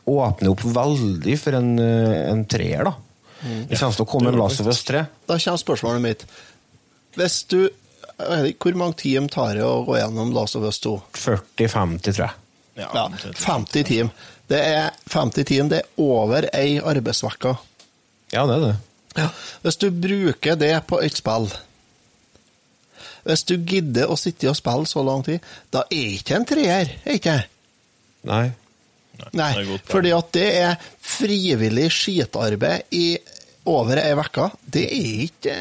[0.06, 2.94] åpner opp veldig for en, eh, en treer, da.
[3.42, 5.02] Det kommer til å komme en Last of Us 3.
[5.28, 6.26] Da kommer spørsmålet mitt.
[7.16, 7.60] Hvis du
[8.16, 10.94] Hvor mange timer tar det å gå gjennom Last of Us 2?
[11.20, 12.36] 40-50, tror jeg.
[12.76, 14.26] Ja, 50 timer.
[14.48, 17.56] Det er 50 timer, det er over ei arbeidsuke.
[18.34, 18.76] Ja, det er det.
[19.16, 19.30] Ja.
[19.64, 21.48] Hvis du bruker det på et spill
[23.24, 26.92] Hvis du gidder å sitte og spille så lang tid, da er ikke en treer,
[27.06, 27.48] er ikke det?
[28.28, 28.44] Nei.
[29.36, 29.80] Nei, poeng.
[29.90, 33.08] fordi at det er frivillig skitarbeid i
[33.70, 34.50] over ei uke.
[34.76, 35.56] Det er ikke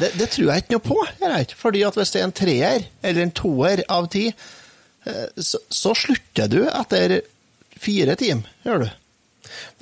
[0.00, 0.98] det, det tror jeg ikke noe på.
[1.20, 1.52] Vet.
[1.58, 5.92] Fordi at hvis det er en treer eller en toer av ti, eh, så, så
[5.98, 7.20] slutter du etter
[7.82, 8.90] fire timer, gjør du.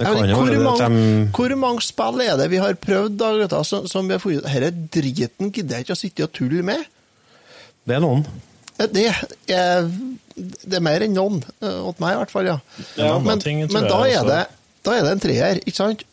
[0.01, 2.79] Det kan jo hvor, være at mange, de hvor mange spill er det vi har
[2.81, 6.27] prøvd da, gutta, som, som vi har funnet Denne driten gidder jeg ikke å sitte
[6.27, 6.83] og tulle med.
[7.87, 8.25] Det er noen.
[8.81, 9.05] Det
[9.53, 9.87] er,
[10.41, 12.59] det er mer enn noen, eh, åt meg i hvert fall, ja.
[12.99, 14.41] En men ting men da, er det,
[14.87, 16.05] da er det en treer, ikke sant?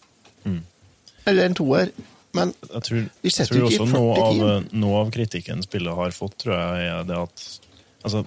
[1.27, 1.89] Eller en toer.
[2.37, 5.95] Men Jeg tror, Vi setter jo ikke også noe 40 av, noe av kritikken spillet
[5.97, 7.45] har fått, tror jeg, er det at
[8.07, 8.21] altså,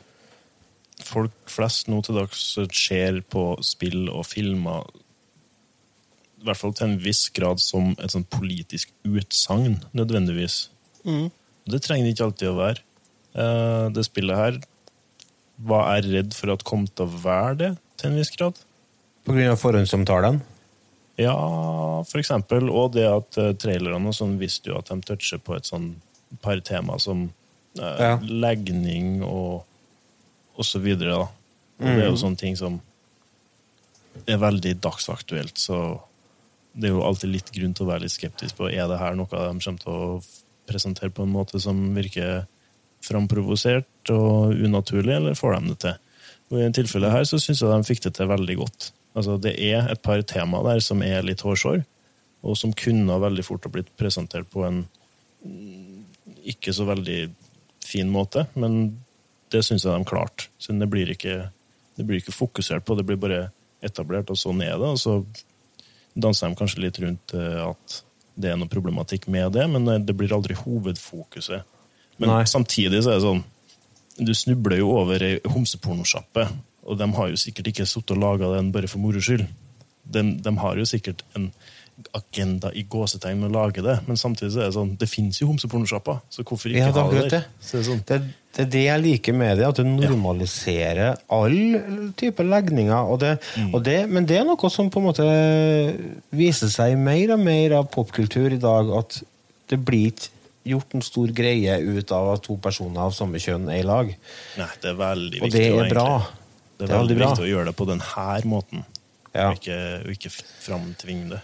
[1.07, 2.43] folk flest nå til dags
[2.77, 4.85] ser på spill og filmer
[6.41, 10.71] i hvert fall til en viss grad som et sånn politisk utsagn, nødvendigvis.
[11.05, 12.81] Det trenger det ikke alltid å være.
[13.37, 14.61] Eh, Det spillet her
[15.67, 17.71] var jeg redd for at kom til å være det,
[18.01, 18.59] til en viss grad.
[19.27, 20.41] På grunn av forhåndsomtalen.
[21.21, 21.35] Ja,
[22.09, 22.71] for eksempel.
[22.73, 25.93] Og det at eh, trailerne og sånn visste jo at de toucher på et sånn
[26.41, 27.27] par tema som
[27.77, 28.15] eh, Ja.
[28.23, 29.67] legning og,
[30.57, 31.19] og så videre.
[31.21, 31.27] Da.
[31.81, 32.81] Og det er jo sånne ting som
[34.27, 36.01] er veldig dagsaktuelt, så
[36.73, 39.17] det er jo alltid litt grunn til å være litt skeptisk på er det her
[39.19, 40.19] noe de kommer til å
[40.71, 42.45] presentere på en måte som virker
[43.05, 45.99] framprovosert og unaturlig, eller får de det til?
[46.51, 48.91] Og I en tilfelle her så syns jeg de fikk det til veldig godt.
[49.15, 51.83] Altså, det er et par tema der som er litt hårsår,
[52.47, 54.85] og som kunne veldig fort ha blitt presentert på en
[56.51, 57.21] ikke så veldig
[57.85, 59.01] fin måte, men
[59.51, 60.49] det syns jeg de klarte.
[60.59, 61.51] Så det blir, ikke,
[61.97, 63.49] det blir ikke fokusert på, det blir bare
[63.85, 64.93] etablert, og sånn er det.
[64.95, 65.17] Og så
[66.15, 68.01] danser de kanskje litt rundt eh, at
[68.41, 71.67] det er noe problematikk med det, men det blir aldri hovedfokuset.
[72.21, 72.43] Men Nei.
[72.45, 73.43] samtidig så er det sånn
[74.21, 76.43] Du snubler jo over ei homsepornosjappe,
[76.85, 79.47] og de har jo sikkert ikke sittet og laga den bare for moro skyld.
[80.05, 81.47] De, de har jo sikkert en
[82.17, 85.41] agenda i gåsetegn med å lage det, men samtidig så er det sånn Det fins
[85.41, 87.31] jo homsepornosjapper, så hvorfor ikke Ja, ha det der?
[87.35, 87.41] det.
[87.61, 88.19] Så det er sånn, Det,
[88.57, 93.05] det er det jeg liker med det, at det normaliserer all type legninger.
[93.13, 93.75] Og det, Mm.
[93.75, 95.27] og det, men det er noe som på en måte
[96.33, 99.23] viser seg mer og mer av popkultur i dag, at
[99.71, 100.29] det blir ikke
[100.71, 104.11] gjort en stor greie ut av at to personer av samme kjønn er i lag.
[104.59, 106.07] Nei, det er veldig Og det er bra.
[106.19, 106.37] egentlig-
[106.81, 107.31] Det Det er, er veldig veldig bra.
[107.35, 108.85] viktig å gjøre det på denne måten,
[109.35, 109.49] Ja.
[109.51, 110.31] og, ikke, og ikke
[110.65, 111.41] framtvinge det.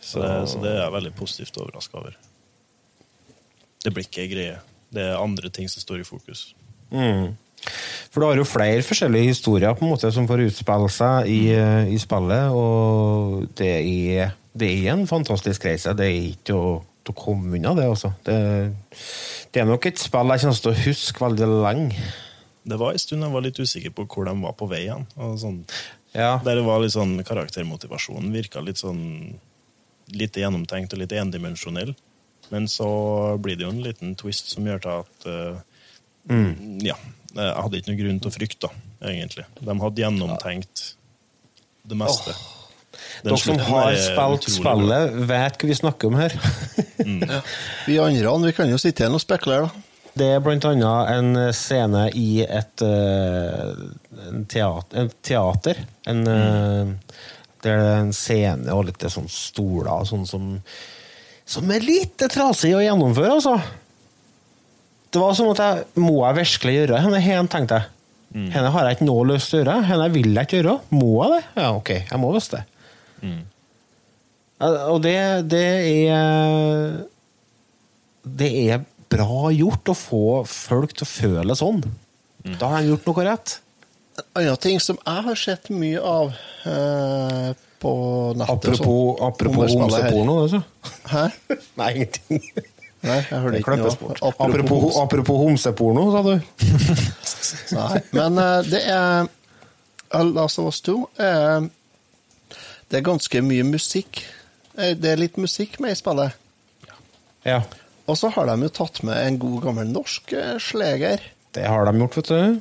[0.00, 0.48] Så, det.
[0.48, 2.16] så det er jeg veldig positivt overraska over.
[3.84, 4.58] Det blir ikke ei greie.
[4.92, 6.54] Det er andre ting som står i fokus.
[6.90, 7.36] Mm.
[8.10, 11.40] For du har jo flere forskjellige historier på en måte som får utspille seg i,
[11.54, 15.92] eh, i spillet, og det er, det er en fantastisk reise.
[15.96, 18.12] Det er ikke å, til å komme unna, det, altså.
[18.26, 18.36] Det,
[19.52, 22.10] det er nok et spill jeg kommer til å huske veldig lenge.
[22.70, 25.06] Det var en stund jeg var litt usikker på hvor de var på vei hen.
[25.40, 25.62] Sånn,
[26.14, 26.38] Ja.
[26.44, 29.38] der det var litt sånn karaktermotivasjonen virka litt sånn
[30.10, 31.94] lite gjennomtenkt og litt endimensjonell.
[32.50, 32.88] Men så
[33.38, 35.60] blir det jo en liten twist som gjør til at eh,
[36.90, 36.96] Ja.
[37.30, 38.68] Jeg hadde ikke noen grunn til å frykte,
[39.06, 39.44] egentlig.
[39.62, 40.80] De hadde gjennomtenkt
[41.86, 42.34] det meste.
[43.22, 46.34] Den Dere som har spilt spillet, vet hva vi snakker om her.
[47.86, 49.86] vi andre vi kan jo sitte igjen og spekulere, da.
[50.20, 53.76] Det er blant annet en scene i et uh,
[54.26, 56.88] en teater, en teater en, eh,
[57.62, 60.48] Der det er en scene og litt sånn stoler sånn som
[61.46, 63.56] Som er litt trasig å gjennomføre, altså.
[65.10, 67.94] Det var som at jeg Må jeg virkelig gjøre henne hen, tenkte jeg.
[68.30, 69.80] Henne har jeg ikke noe lyst til å gjøre.
[69.88, 70.76] Henne vil jeg ikke gjøre.
[70.94, 71.40] Må jeg det?
[71.58, 72.60] Ja, ok, jeg må visst det.
[73.22, 75.16] Eh, Og det,
[75.48, 75.64] det
[76.12, 77.06] er
[78.24, 81.80] Det er bra gjort å få folk til å føle sånn.
[82.60, 83.56] Da har de gjort noe rett.
[84.20, 86.30] En annen ting som jeg har sett mye av
[86.68, 87.48] eh,
[87.80, 87.92] på
[88.36, 90.60] nettet Apropos, sånn, apropos homseporno, altså.
[91.10, 91.24] Hæ?
[91.80, 92.44] Nei, ingenting.
[93.00, 94.14] Nei, jeg hørte ikke noe.
[94.44, 96.34] Apropos, apropos homseporno, sa du.
[97.80, 99.30] Nei, men eh, det er
[100.30, 101.68] Last of Us 2 er
[102.90, 104.22] Det er ganske mye musikk.
[104.76, 106.32] Eh, Det er litt musikk med i spillet.
[107.46, 107.62] Ja,
[108.10, 111.20] Og så har de jo tatt med en god gammel norsk eh, sleger.
[111.54, 112.60] det har de gjort, vet du.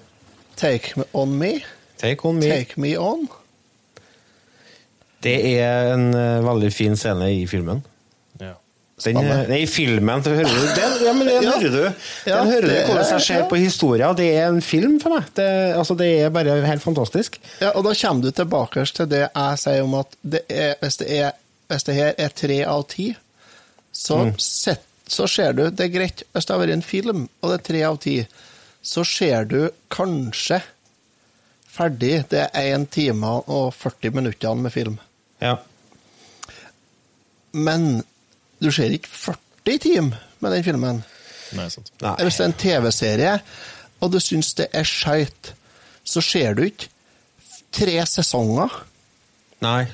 [0.56, 1.60] Take Me On Me.
[1.98, 2.50] Take on me.
[2.50, 3.28] Take Me On.
[5.22, 7.82] Det er en eh, veldig fin scene i filmen.
[9.03, 10.65] Den, eh, nei, i filmen, det hører du.
[10.75, 11.51] Den, ja, men den Ja.
[11.55, 12.03] hører du.
[12.27, 14.15] Ja, Den hører du hvordan jeg ser på historien.
[14.19, 15.29] Det er en film for meg.
[15.38, 15.45] Det,
[15.79, 17.39] altså, det er bare helt fantastisk.
[17.62, 20.97] Ja, og da kommer du tilbake til det jeg sier om at det er, hvis,
[20.99, 21.31] det er,
[21.71, 23.07] hvis det her er tre av ti,
[23.95, 27.49] så, sett, så ser du Det er greit hvis det har vært en film, og
[27.49, 28.17] det er tre av ti,
[28.85, 29.57] så ser du
[29.91, 30.59] kanskje
[31.69, 34.99] ferdig det er 1 time og 40 minutter med film.
[35.41, 35.55] Ja.
[37.51, 38.03] Men
[38.60, 41.02] du ser ikke 40 timer med den filmen.
[41.58, 41.91] Nei, sant.
[42.04, 42.15] Nei.
[42.26, 43.36] Hvis det er en TV-serie,
[44.00, 45.54] og du syns det er skeit,
[46.08, 46.89] så ser du ikke
[47.76, 48.74] tre sesonger.
[49.63, 49.88] Nei,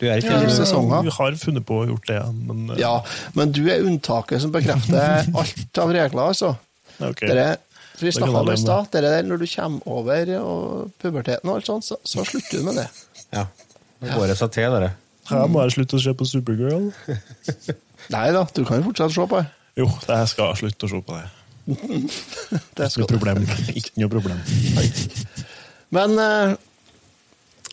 [0.00, 1.04] du er ikke Ja, sesonger.
[1.06, 2.96] Vi har funnet på å gjort det, men eh, Ja,
[3.38, 6.54] men du er unntaket som bekrefter alt av regler, altså.
[6.98, 7.30] Okay.
[7.30, 7.60] Dere,
[8.00, 12.00] vi snakka om i stad, når du kommer over og puberteten og alt sånt, så,
[12.02, 12.88] så slutter du med det.
[13.32, 13.46] Ja.
[14.02, 14.92] Nå går det seg til, dere.
[15.30, 16.90] Her må jeg slutte å se på Supergirl.
[18.10, 19.46] Nei da, du kan jo fortsatt se på det.
[19.78, 21.28] Jo, jeg skal slutte å se på det.
[22.76, 23.14] det Ikke skal noe du.
[23.14, 23.42] problem.
[23.78, 24.40] Ikke noe problem.
[25.94, 26.54] Men eh,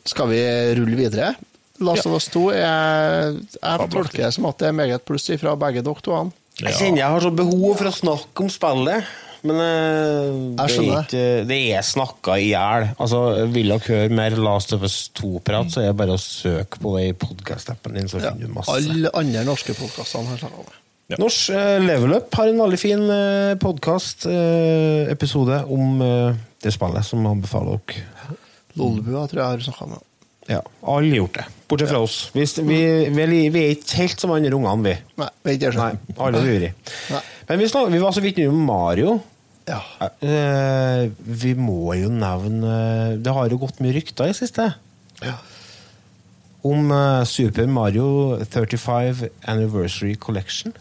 [0.08, 0.42] skal vi
[0.80, 1.34] rulle videre?
[1.80, 5.56] Last of Us 2 er Jeg tolker det som at det er meget pluss fra
[5.60, 6.20] begge dere to.
[6.60, 9.08] Jeg kjenner jeg har så behov for å snakke om spillet.
[9.48, 12.90] Men uh, det, er ikke, det er snakka i hjel.
[13.00, 13.20] Altså,
[13.54, 16.92] vil dere høre mer Last of Us 2-prat, så er det bare å søke på
[16.98, 18.10] det i podkast-appen din.
[18.12, 18.34] så Ja.
[18.34, 18.76] finner du masse.
[18.76, 20.76] Alle andre norske podkastene har snakka om det.
[21.10, 21.18] Ja.
[21.24, 27.24] Norsk uh, Level Up har en veldig fin uh, podkast-episode om uh, det spillet, som
[27.26, 28.04] anbefaler dere.
[28.78, 29.98] Lollebua tror jeg har snakka om.
[30.50, 32.14] Ja, alle har gjort det, bortsett fra oss.
[32.34, 32.78] Vi, vi,
[33.14, 34.94] vi, vi er ikke helt som andre ungene, vi.
[35.22, 36.72] Nei, vi er ikke Nei, alle lurer.
[37.14, 37.20] Nei.
[37.50, 39.20] Men vi, snak, vi var så vidt innom Mario.
[39.66, 39.82] Ja.
[40.22, 44.64] Eh, vi må jo nevne Det har jo gått mye rykter i siste
[45.22, 45.36] ja.
[46.66, 50.74] om eh, Super Mario 35 Anniversary Collection.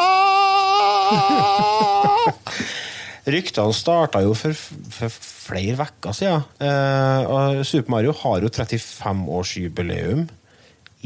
[3.30, 4.54] Ryktene starta jo for,
[4.94, 6.42] for flere uker siden.
[6.62, 10.28] Eh, og Super Mario har jo 35-årsjubileum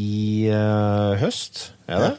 [0.01, 2.15] i eh, høst, er det?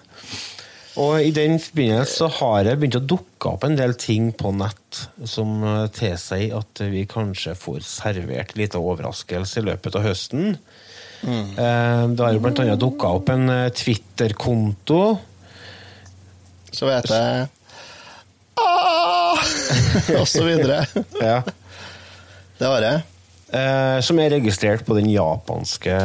[1.01, 4.53] Og i den forbindelse så har det begynt å dukke opp en del ting på
[4.55, 10.05] nett som eh, tilsier at vi kanskje får servert en liten overraskelse i løpet av
[10.07, 10.55] høsten.
[11.25, 11.51] Mm.
[12.13, 14.99] Det har jo blant annet dukka opp en eh, Twitter-konto
[16.75, 17.47] Så vet jeg!
[20.19, 20.85] Og så videre.
[21.19, 21.41] ja,
[22.59, 23.14] Det har jeg.
[23.51, 25.95] Eh, som er registrert på den japanske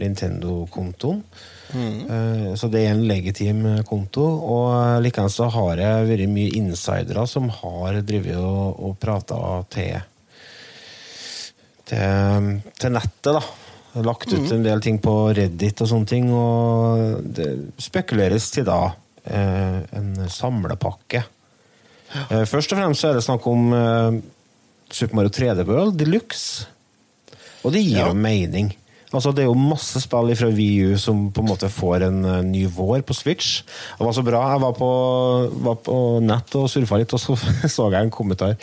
[0.00, 1.22] Nintendo-kontoen.
[1.70, 4.24] Eh, Så det er en legitim konto.
[4.26, 9.40] Og likeens så har det vært mye insidere som har drevet og, og prata
[9.70, 10.00] til,
[11.86, 13.42] til til nettet, da.
[14.06, 17.48] Lagt ut en del ting på Reddit og sånne ting, og det
[17.82, 18.92] spekuleres til da
[19.26, 21.24] eh, en samlepakke.
[22.30, 24.20] Eh, først og fremst så er det snakk om eh,
[24.90, 26.66] Super Mario 3D World Deluxe.
[27.64, 28.08] Og det gir Ja.
[28.08, 28.72] jo mening.
[29.12, 32.36] Altså, det er jo masse spill fra VU som på en måte får en uh,
[32.46, 33.62] ny vår på Switch.
[33.98, 34.44] Det var så bra.
[34.52, 34.90] Jeg var på,
[35.66, 37.34] var på nett og surfa litt, og så
[37.74, 38.54] så jeg en kommentar.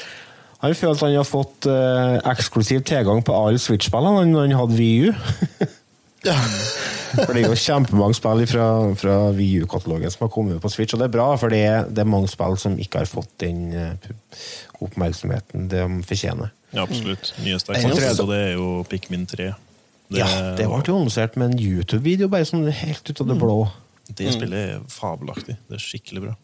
[0.63, 5.11] Han følte han har fått uh, eksklusiv tilgang på alle Switch-spillene når han hadde VU.
[6.25, 6.37] Ja.
[7.17, 8.65] For det er jo kjempemange spill fra,
[8.99, 12.03] fra VU-katalogen som har kommet på Switch, og det er bra, for det er, det
[12.03, 14.09] er mange spill som ikke har fått den eh,
[14.83, 16.51] oppmerksomheten de fortjener.
[16.75, 17.33] Ja, absolutt.
[17.43, 19.53] Nyeste eksempel på det er jo Pikmin 3.
[20.07, 23.39] Det, ja, det ble jo annonsert med en YouTube-video bare sånn helt ut av det
[23.39, 23.57] blå.
[24.15, 25.57] det spillet er fabelaktig.
[25.67, 26.35] Det er skikkelig bra.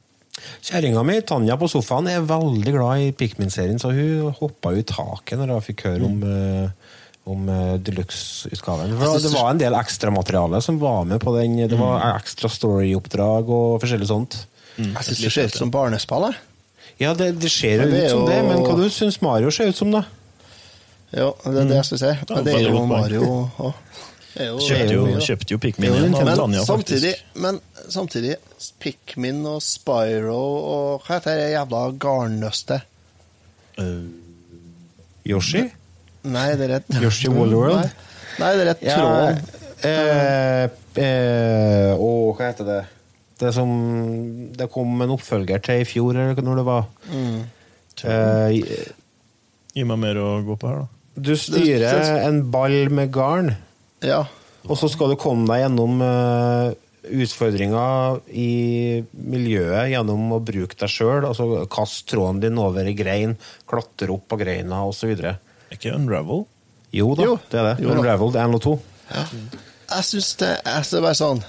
[0.65, 4.87] Kjerringa mi, Tanja på sofaen, er veldig glad i Pikmin-serien, så hun hoppa jo i
[4.89, 6.95] taket når hun fikk høre om, eh,
[7.29, 8.95] om eh, deluxe-utgaven.
[8.97, 11.61] Det var en del ekstramateriale som var med på den.
[11.69, 14.41] Det var ekstra story-oppdrag og forskjellig sånt.
[14.75, 16.33] Jeg syns det ser ut som barnespill.
[17.01, 19.49] Ja, det, det ser jo det ut som jo- det, men hva du syns Mario
[19.51, 20.03] ser ut som, da?
[21.13, 22.11] Jo, det er det jeg skal si.
[22.33, 22.85] Men det er jo.
[22.89, 23.23] Mario
[23.67, 23.73] òg.
[24.33, 27.35] Kjøpte jo, kjøpte jo Pikmin igjen av Men Tanja, samtidig, faktisk.
[27.43, 27.59] men
[27.93, 28.35] samtidig
[28.81, 32.87] Pikmin og Spyro og hva heter det jævla garnnøstet?
[33.77, 34.09] Uh,
[35.29, 35.67] Yoshi?
[36.25, 37.75] Nei, det er et Yoshi Wallworld?
[37.75, 37.93] World?
[38.39, 39.53] Nei, Nei, det er et tråd.
[39.85, 40.65] eh,
[41.03, 42.79] eh, Å, hva heter det?
[43.43, 43.69] Det som
[44.57, 46.85] Det kom en oppfølger til i fjor, eller når det var.
[47.11, 47.41] Mm.
[48.03, 48.93] Uh,
[49.73, 50.87] Gi meg mer å gå på her, da.
[51.27, 53.53] du styrer en ball med garn,
[54.05, 54.23] Ja.
[54.67, 60.91] og så skal du komme deg gjennom uh, utfordringer i miljøet gjennom å bruke deg
[60.93, 61.25] sjøl.
[61.27, 63.33] Altså kaste tråden din over i grein,
[63.69, 65.11] klatre opp på greina osv.
[65.19, 65.39] Er
[65.73, 66.45] ikke Unravel?
[66.93, 67.37] Jo da, Jo.
[67.49, 67.75] det er det.
[67.83, 67.97] Jo da.
[67.97, 68.75] Unraveled 1 og 2.
[69.93, 71.41] Jeg syns det, det er bare sånn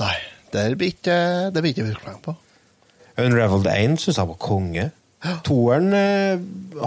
[0.00, 0.14] Nei,
[0.52, 1.16] det blir ikke
[1.54, 2.34] det blir ikke brukt på.
[3.20, 4.88] Unraveled 1 syns jeg var konge.
[5.44, 6.40] Toeren eh,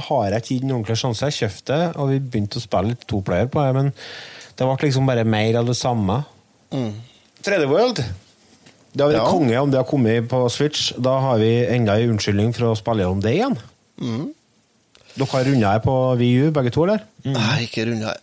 [0.08, 1.28] har jeg ikke gitt noen ordentlig sjanse.
[1.30, 3.92] Jeg kjøpte det, og vi begynte å spille litt toplayer på det, men
[4.58, 6.24] det ble liksom bare mer av det samme.
[6.74, 6.94] Mm.
[7.46, 8.02] 3D World.
[8.94, 9.30] Det har vært Ja.
[9.30, 10.92] konge om det har kommet på Switch.
[10.98, 13.58] Da har vi enda en unnskyldning for å spille om det igjen.
[14.02, 14.32] Mm.
[15.14, 17.04] Dere har runda her på VU, begge to, eller?
[17.26, 18.16] Nei, ikke runda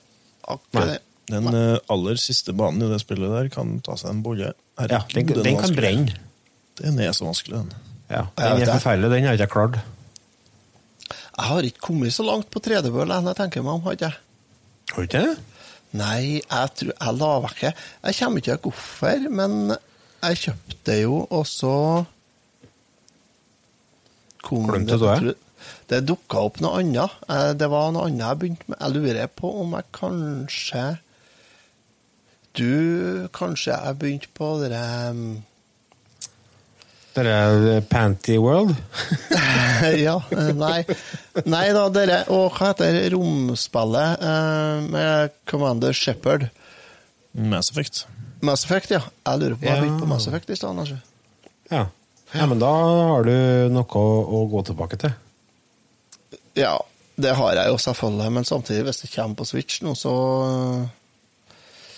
[0.49, 0.99] akkurat det.
[1.31, 4.53] Den eh, aller siste banen i det spillet der kan ta seg en bolle.
[4.81, 6.17] Ja, den, er den kan brenne.
[6.81, 7.73] Den er så vanskelig, den.
[8.11, 9.11] Ja, den er forferdelig.
[9.13, 9.81] Den har jeg ikke klart.
[11.11, 14.09] Jeg har ikke kommet så langt på 3D-World enn jeg tenker meg om, har ikke
[14.11, 14.19] jeg?
[14.95, 15.37] Har ikke det?
[16.01, 17.63] Nei, jeg tror jeg la vekk.
[17.67, 19.55] Jeg kommer ikke til hvorfor, men
[20.21, 21.75] jeg kjøpte jo, og så
[24.51, 25.35] Glemte du det?
[25.91, 26.01] det?
[26.09, 27.17] dukka opp noe annet.
[27.29, 28.79] Eh, Det var noe annet jeg begynte med.
[28.81, 30.85] Jeg lurer på om jeg kanskje
[32.59, 34.73] du, kanskje jeg begynte på det
[35.11, 35.21] um,
[37.15, 37.35] Dere
[37.77, 38.75] eh, Panty World?
[40.07, 40.19] Ja,
[40.55, 40.83] nei.
[41.49, 46.49] Nei da, dere Og hva heter romspillet eh, med Commander Shepherd?
[47.33, 48.05] Mass Effect.
[48.45, 49.01] Mass Effect, ja.
[49.27, 49.81] Jeg lurer på om jeg Ja.
[49.85, 50.77] begynte på Mass Effect i stedet.
[50.77, 51.01] kanskje.
[51.71, 51.83] Ja.
[52.35, 52.47] ja.
[52.51, 52.71] Men da
[53.15, 53.35] har du
[53.75, 54.07] noe å,
[54.41, 55.15] å gå tilbake til.
[56.59, 56.75] Ja,
[57.21, 60.15] det har jeg jo selvfølgelig, men samtidig, hvis det kommer på Switch nå, så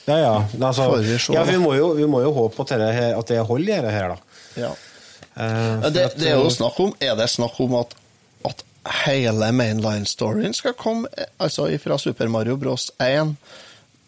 [0.06, 0.34] Ja, ja.
[0.58, 3.82] Altså, vi ja vi, må jo, vi må jo håpe at det, at det holder,
[3.82, 4.40] dette her, da.
[4.58, 4.72] Ja.
[5.32, 7.94] Uh, Det, at, det er jo eh, snakk om Er det snakk om at,
[8.44, 8.58] at
[9.06, 12.90] hele mainline-storyen skal komme eh, altså fra Super Mario Bros.
[13.00, 13.32] 1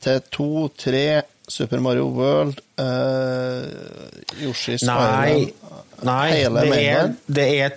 [0.04, 0.48] til 2,
[0.84, 1.04] 3,
[1.48, 3.64] Super Mario World, uh,
[4.40, 5.54] Yoshi's Nei, Island
[6.04, 7.70] nei det, er, det er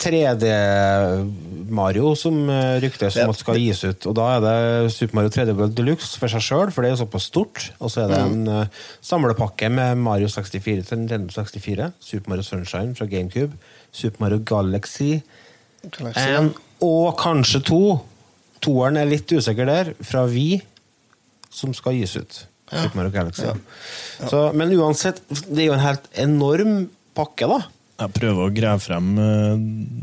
[0.98, 4.08] 3D-Mario som eh, ryktes som skal gis ut.
[4.10, 7.00] Og da er det Super Mario 3D World Deluxe for seg sjøl, for det er
[7.00, 7.70] såpass stort.
[7.80, 8.32] Og så er det Mm.
[8.34, 8.68] en uh,
[9.06, 13.54] samlepakke med Mario 64 til Nintendo 64, Super Mario Sunshine fra GameCube,
[13.92, 15.20] Super Mario Galaxy
[15.92, 16.54] Galaxy, en,
[16.84, 17.84] og kanskje to.
[18.62, 20.62] Toeren er litt usikker der, fra Vi,
[21.54, 22.48] som skal gis ut.
[22.68, 23.46] Super Mario Galaxy.
[23.48, 23.54] Ja.
[24.28, 27.62] Så, men uansett, det er jo en helt enorm pakke, da.
[27.98, 29.54] Jeg prøver å grave frem eh,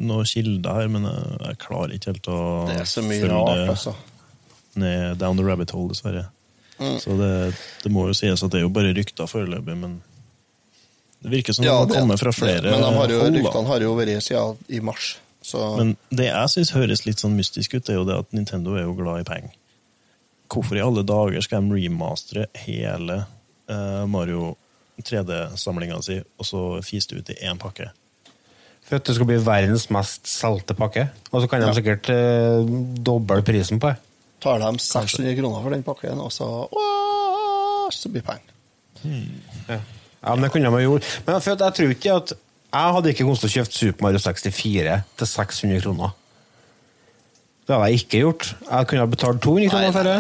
[0.09, 2.39] noen kilder her, men jeg, jeg klarer ikke helt å
[2.71, 3.93] Det er så mye rart, altså.
[4.81, 6.25] ned down the rabbit hole, dessverre.
[6.81, 6.97] Mm.
[6.99, 7.31] Så det,
[7.85, 10.01] det må jo sies at det er jo bare rykter foreløpig, men
[11.23, 13.37] det virker som Ja, det det- kommer fra flere Men har jo, hold.
[13.39, 15.13] ryktene har jo vært siden i mars,
[15.45, 18.75] så Men det jeg syns høres litt sånn mystisk ut, er jo det at Nintendo
[18.75, 19.53] er jo glad i penger.
[20.55, 23.21] Hvorfor i alle dager skal de remastre hele
[23.71, 24.53] uh, Mario
[25.03, 27.89] 3D-samlinga si, og så fise det ut i én pakke?
[28.85, 31.07] For at det skal bli verdens mest solgte pakke.
[31.33, 31.75] Og så kan de Ja.
[31.77, 32.69] sikkert uh,
[33.03, 33.97] doble prisen på det.
[34.45, 38.51] tar de 600 kroner for den pakken, og så Åh, så blir penger.
[39.69, 39.79] Ja.
[39.81, 41.09] ja, men det kunne de ha gjort.
[41.27, 42.33] Men for at jeg tror ikke at
[42.75, 46.11] Jeg hadde ikke kommet til å kjøpt Super Mario 64 til 600 kroner.
[47.65, 48.51] Det hadde jeg ikke gjort.
[48.71, 50.19] Jeg kunne ha betalt 200 kroner for det.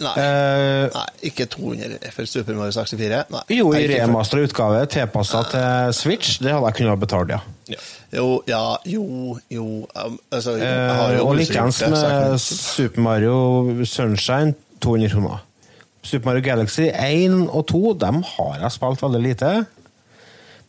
[0.00, 3.24] Nei, Eh, nei, ikke 200 for Super Mario 64.
[3.34, 3.42] Nei.
[3.58, 7.40] jo, i remastra utgave tilpassa til Switch, det hadde jeg kunnet ha betalt, ja.
[8.16, 13.84] Jo, ja, jo, jo um, altså, jo Eh, jo og lyst likeens med Super Mario
[13.84, 15.44] Sunshine, 200 kroner.
[16.02, 19.52] Super Mario Galaxy 1 og 2 dem har jeg spilt veldig lite.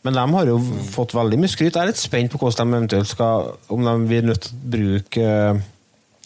[0.02, 0.58] Men de har jo
[0.92, 1.72] fått veldig mye skryt.
[1.76, 4.72] Jeg er litt spent på hvordan de eventuelt skal Om de blir nødt til å
[4.74, 5.60] bruke uh,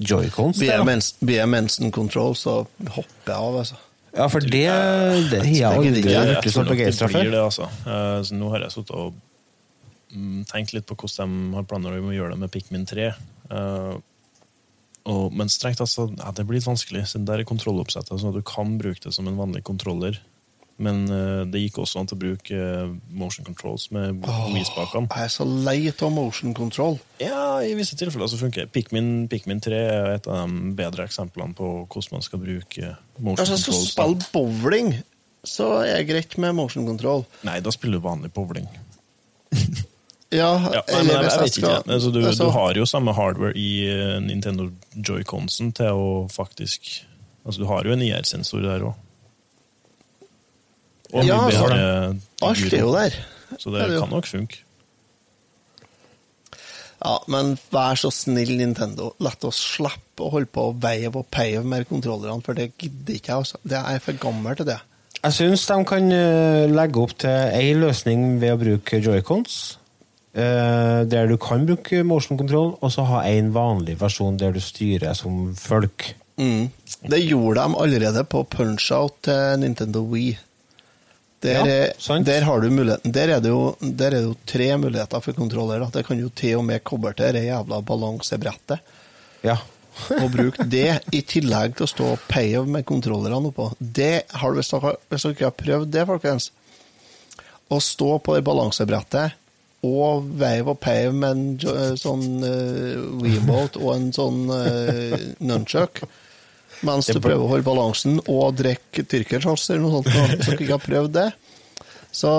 [0.01, 0.59] joycons.
[0.61, 3.79] Blir jeg mens- blir jeg mensen control, så hopper jeg av, altså.
[4.17, 4.65] Ja, for det,
[5.31, 7.23] det har jeg aldri så begeistra for.
[7.23, 7.69] det, altså.
[7.85, 9.15] Eh, så nå har jeg sittet og
[10.15, 13.11] mm, tenkt litt på hvordan de har planer om å gjøre det med Pikmin 3.
[13.51, 13.97] Eh,
[15.07, 18.41] og, men strengt altså, ja, det blir litt vanskelig, siden det er kontrolloppsettet, sånn at
[18.41, 20.19] du kan bruke det som en vanlig kontroller.
[20.77, 25.09] Men uh, det gikk også an til å bruke eh, motion controls med Wii-spakene.
[25.09, 26.99] Jeg er så lei av motion control.
[27.22, 28.72] Ja, i visse tilfeller så funker det.
[28.74, 33.41] Pikmin, Pikmin 3 er et av de bedre eksemplene på hvordan man skal bruke motion
[33.41, 33.91] Altså, hvis controls.
[33.95, 34.93] skal spill bowling,
[35.47, 37.24] så er det greit med motion control.
[37.49, 38.68] Nei, da spiller du vanlig bowling.
[40.35, 41.74] Ja, Ja, nei, men jeg, jeg vet ikke.
[41.87, 47.05] Altså, du, du har jo samme hardware i eh, Nintendo Joy-Consen til å faktisk
[47.47, 48.97] Altså, du har jo en IR-sensor der òg.
[51.13, 53.19] Og Ja, mye altså, bedre Alt er jo der.
[53.59, 54.63] Så det det kan nok funke.
[56.97, 59.11] Ja, men vær så snill, Nintendo.
[59.23, 63.19] La oss slippe å holde på å veive og peive med kontrollerne, for det gidder
[63.19, 63.43] ikke jeg.
[63.45, 63.61] Altså.
[63.63, 64.79] Det er for gammel til det.
[65.21, 69.77] Jeg syns de kan eh, legge opp til ei løsning ved å bruke joycons.
[70.35, 74.61] eh, Der du kan bruke motion control, og så ha en vanlig versjon der du
[74.61, 76.15] styrer som folk.
[76.41, 76.71] Mm.
[77.09, 80.37] Det gjorde de allerede på Punch-Out til Nintendo Wii.
[81.45, 83.12] Der, Ja, er- der har du muligheten.
[83.12, 85.78] Der er, det jo, der er det jo tre muligheter for kontroller.
[85.84, 85.91] Da.
[85.99, 88.78] Det kan jo til og med koble til det jævla balansebrettet.
[89.45, 89.59] Ja.
[90.22, 93.70] Og bruke det i tillegg til å stå og peive med kontrollerne oppå.
[93.80, 96.51] Det har du, hvis dere, hvis dere ikke har prøvd det, folkens,
[97.72, 99.37] å stå på det balansebrettet
[99.87, 101.30] og veive og peive med
[101.64, 106.03] en sånn uh, Weeboat og en sånn uh, nunchuck
[106.85, 110.11] mens du prøver å holde balansen og drikke tyrkershots eller noe sånt.
[110.12, 111.29] så Hvis dere ikke har prøvd det,
[112.16, 112.33] så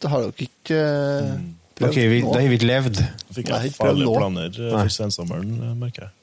[0.00, 0.82] det har dere ikke
[1.78, 2.34] prøvd okay, vi, nå.
[2.34, 3.02] da har vi ikke levd.
[3.36, 6.14] Fikk jeg farlige planer eh, for sensommeren, eh, merker jeg.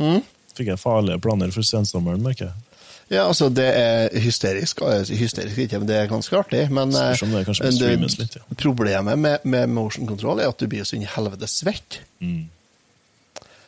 [0.00, 0.20] Mm?
[0.56, 2.66] Fikk jeg farlige planer for sensommeren, merker jeg.
[3.10, 4.84] Ja, altså, det er hysterisk.
[4.86, 6.62] altså, Hysterisk ikke, men det er ganske artig.
[6.70, 8.44] Men det litt, ja.
[8.54, 11.98] problemet med, med motion control er at du blir så inn i helvete svett.
[12.22, 12.46] Mm.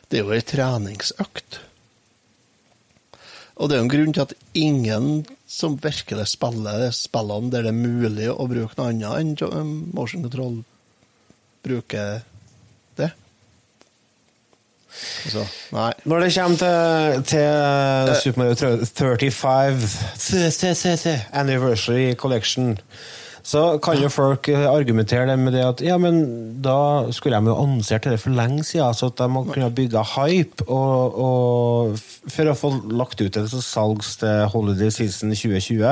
[0.07, 1.59] Det er jo ei treningsøkt.
[3.55, 7.73] Og det er jo en grunn til at ingen som virkelig spiller spillene der det
[7.73, 10.55] er mulig å bruke noe annet enn motion control,
[11.65, 12.07] bruker
[12.97, 13.11] det.
[15.25, 15.43] Altså,
[15.73, 15.91] nei.
[16.09, 17.47] Når det kommer til, til
[18.21, 22.77] Super Mario 35 Anniversary Collection,
[23.43, 26.21] så kan jo folk eh, argumentere det med det at ja, men
[26.63, 30.63] da skulle de jo annonsert det for lenge siden, så at de kunne bygga hype
[30.71, 31.97] og, og
[32.31, 35.83] for å få lagt ut det til salgs til Holiday Season 2020.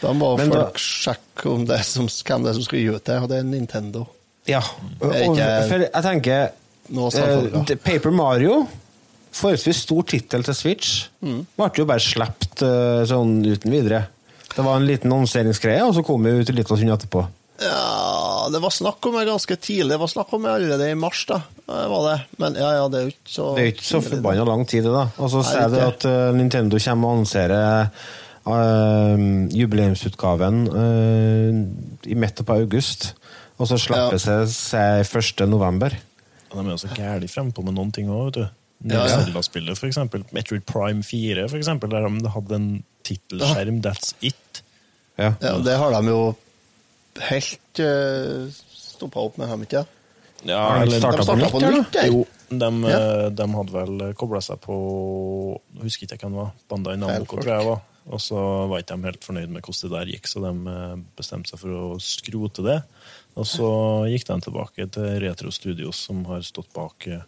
[0.00, 2.88] Da må Men da- folk sjekke om det som, hvem det er som skal gi
[2.94, 4.06] ut det, og det er Nintendo.
[4.48, 4.62] Ja,
[5.02, 8.62] og, for jeg tenker eh, Paper Mario,
[9.36, 11.42] forholdsvis stor tittel til Switch, Mm.
[11.58, 14.06] ble jo bare sluppet eh, sånn uten videre.
[14.56, 17.26] Det var en liten annonseringsgreie, og så kom vi ut litt av stund etterpå.
[17.60, 19.92] Ja, det var snakk om det ganske tidlig.
[19.92, 21.42] Det var snakk om det allerede i mars, da.
[21.66, 22.16] Var det.
[22.40, 24.86] Men ja, ja, det er jo ikke så Det er ikke så forbanna lang tid,
[24.88, 25.04] det, da.
[25.20, 27.90] Og så sier du at uh, Nintendo kommer og annonserer
[28.48, 29.24] uh,
[29.60, 33.12] jubileumsutgaven uh, i midten på august.
[33.60, 34.40] Og så slipper Ja.
[34.40, 35.44] det seg 1.
[35.48, 35.92] november.
[36.50, 38.46] Ja, De er jo så gærent frempå med noen ting òg, vet du.
[38.88, 39.20] Ja, ja.
[39.20, 40.24] Zelda-spillet, for eksempel.
[40.32, 42.70] Metroid Prime 4, for eksempel, der de hadde en
[43.06, 44.62] tittelskjerm, That's It.
[45.20, 45.34] Ja.
[45.40, 46.20] Ja, det har de jo
[47.30, 49.84] helt uh, stoppa opp med, har de ikke?
[50.48, 52.06] Ja, de eller- startet De starta på nytt, der.
[52.08, 52.98] Jo, de, Ja.
[53.26, 54.76] eh, de hadde vel kobla seg på
[55.74, 56.52] Jeg husker ikke hvem det var.
[56.70, 57.82] Bandai Namco, Feil tror jeg det var.
[58.10, 58.40] Og så
[58.70, 61.60] var ikke de helt fornøyd med hvordan det der gikk, så de eh, bestemte seg
[61.60, 62.78] for å skrote det.
[63.36, 63.68] Og så
[64.10, 67.20] gikk de tilbake til Retro Studios, som har stått bak eh,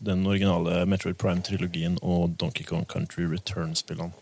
[0.00, 4.12] den originale Metroid Prime-trilogien og Donkey Kong Country Return-spillene.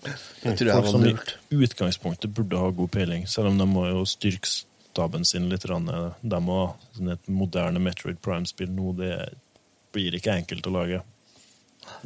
[0.00, 1.34] Det tror jeg var lurt.
[1.52, 5.66] i utgangspunktet burde ha god peiling, selv om de må jo styrke staben sin litt.
[5.68, 6.60] De må,
[6.96, 9.14] sånn et moderne Metroid Prime-spill nå, det
[9.94, 11.02] blir ikke enkelt å lage.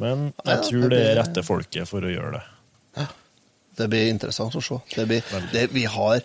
[0.01, 3.07] Men jeg tror det er rette folket for å gjøre det.
[3.75, 4.77] Det blir interessant å se.
[4.95, 6.21] Det, blir, det, vi har,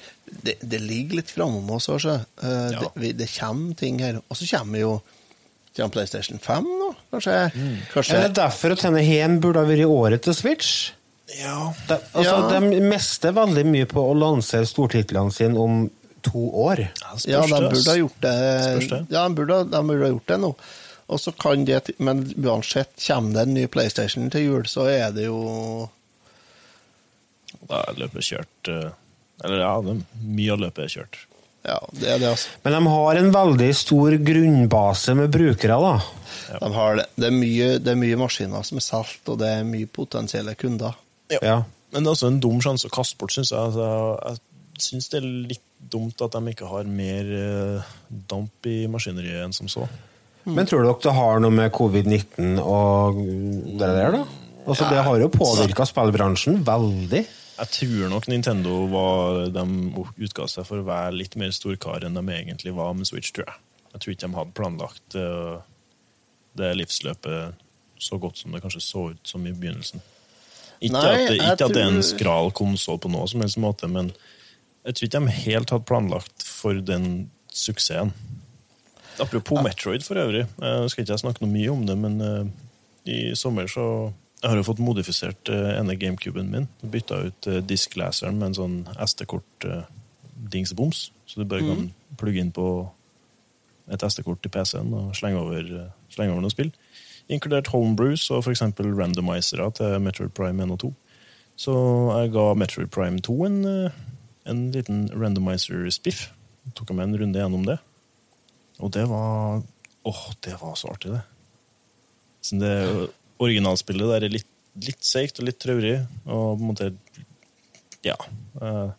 [0.45, 1.87] det, det ligger litt framom oss.
[1.89, 2.19] Også.
[2.43, 2.83] Eh, Ja.
[2.83, 4.19] det, vi, det kommer ting her.
[4.29, 4.91] Og så kommer jo
[5.75, 7.33] kommer PlayStation 5 nå, kanskje.
[7.93, 10.91] kanskje Er det derfor at denne hen burde ha vært året til Switch?
[11.37, 11.73] Ja.
[11.87, 12.59] De, altså, Ja.
[12.59, 15.89] de mister veldig mye på å lansere stortitlene sine om
[16.25, 16.81] to år.
[17.27, 18.33] Ja, de burde ha gjort det.
[19.13, 20.55] Ja, de burde, de burde ha gjort det nå.
[21.09, 25.11] Og så kan det, Men uansett, kommer det en ny PlayStation til jul, så er
[25.11, 25.89] det jo
[27.69, 28.67] Da er løpet kjørt.
[28.69, 28.91] eh,
[29.43, 31.17] Eller ja, det, mye av løpet er kjørt.
[31.65, 32.49] Ja, det er det, altså.
[32.63, 36.57] Men de har en veldig stor grunnbase med brukere, da.
[36.59, 37.05] De har det.
[37.15, 40.55] Det, er mye, det er mye maskiner som er solgt, og det er mye potensielle
[40.59, 40.95] kunder.
[41.37, 41.61] Ja.
[41.93, 43.59] Men det er også en dum sjanse å kaste bort, syns jeg.
[43.59, 43.87] Altså,
[44.25, 47.89] jeg syns det er litt dumt at de ikke har mer eh,
[48.29, 49.87] damp i maskineriet enn som så.
[50.49, 54.23] Men tror dere det har noe med covid-19 og det der, da?
[54.69, 57.23] Altså, det har jo påvirka spillbransjen veldig.
[57.59, 59.63] Jeg tror nok Nintendo var, de
[60.23, 63.49] utga seg for å være litt mer storkar enn de egentlig var med Switch, tror
[63.49, 63.57] jeg.
[63.89, 65.57] Jeg tror ikke de hadde planlagt eh,
[66.59, 67.65] det livsløpet
[67.99, 70.03] så godt som det kanskje så ut som i begynnelsen.
[70.79, 71.69] Ikke, Nei, at, det, ikke tror...
[71.69, 74.13] at det er en skral konsoll på noe som helst måte, men
[74.87, 78.13] jeg tror ikke de helt hadde planlagt for den suksessen.
[79.19, 82.45] Apropos Metroid for øvrig, jeg skal ikke snakke noe mye om det, men eh,
[83.11, 86.71] i sommer så Jeg har jo fått modifisert uh, ene gamecuben min.
[86.79, 92.87] Bytta ut uh, diskleseren med en sånn SD-kort-dingseboms, så du bare kan plugge inn på
[93.91, 96.71] et SD-kort til PC-en og slenge over, eh, slenge over noen spill.
[97.29, 98.63] Inkludert homebrews og f.eks.
[98.79, 100.91] randomizere til Metroid Prime 1 og 2.
[101.59, 101.73] Så
[102.21, 103.97] jeg ga Metroid Prime 2 en, eh,
[104.49, 106.29] en liten randomizer-spiff.
[106.77, 107.77] Tok meg en runde gjennom det.
[108.79, 109.61] Og det var
[110.07, 111.21] Åh, det var så artig, det.
[112.41, 113.09] Så det
[113.43, 114.47] originalspillet der er litt,
[114.79, 116.93] litt seigt og litt traurig, og på en måte
[118.07, 118.15] Ja.
[118.61, 118.91] eh,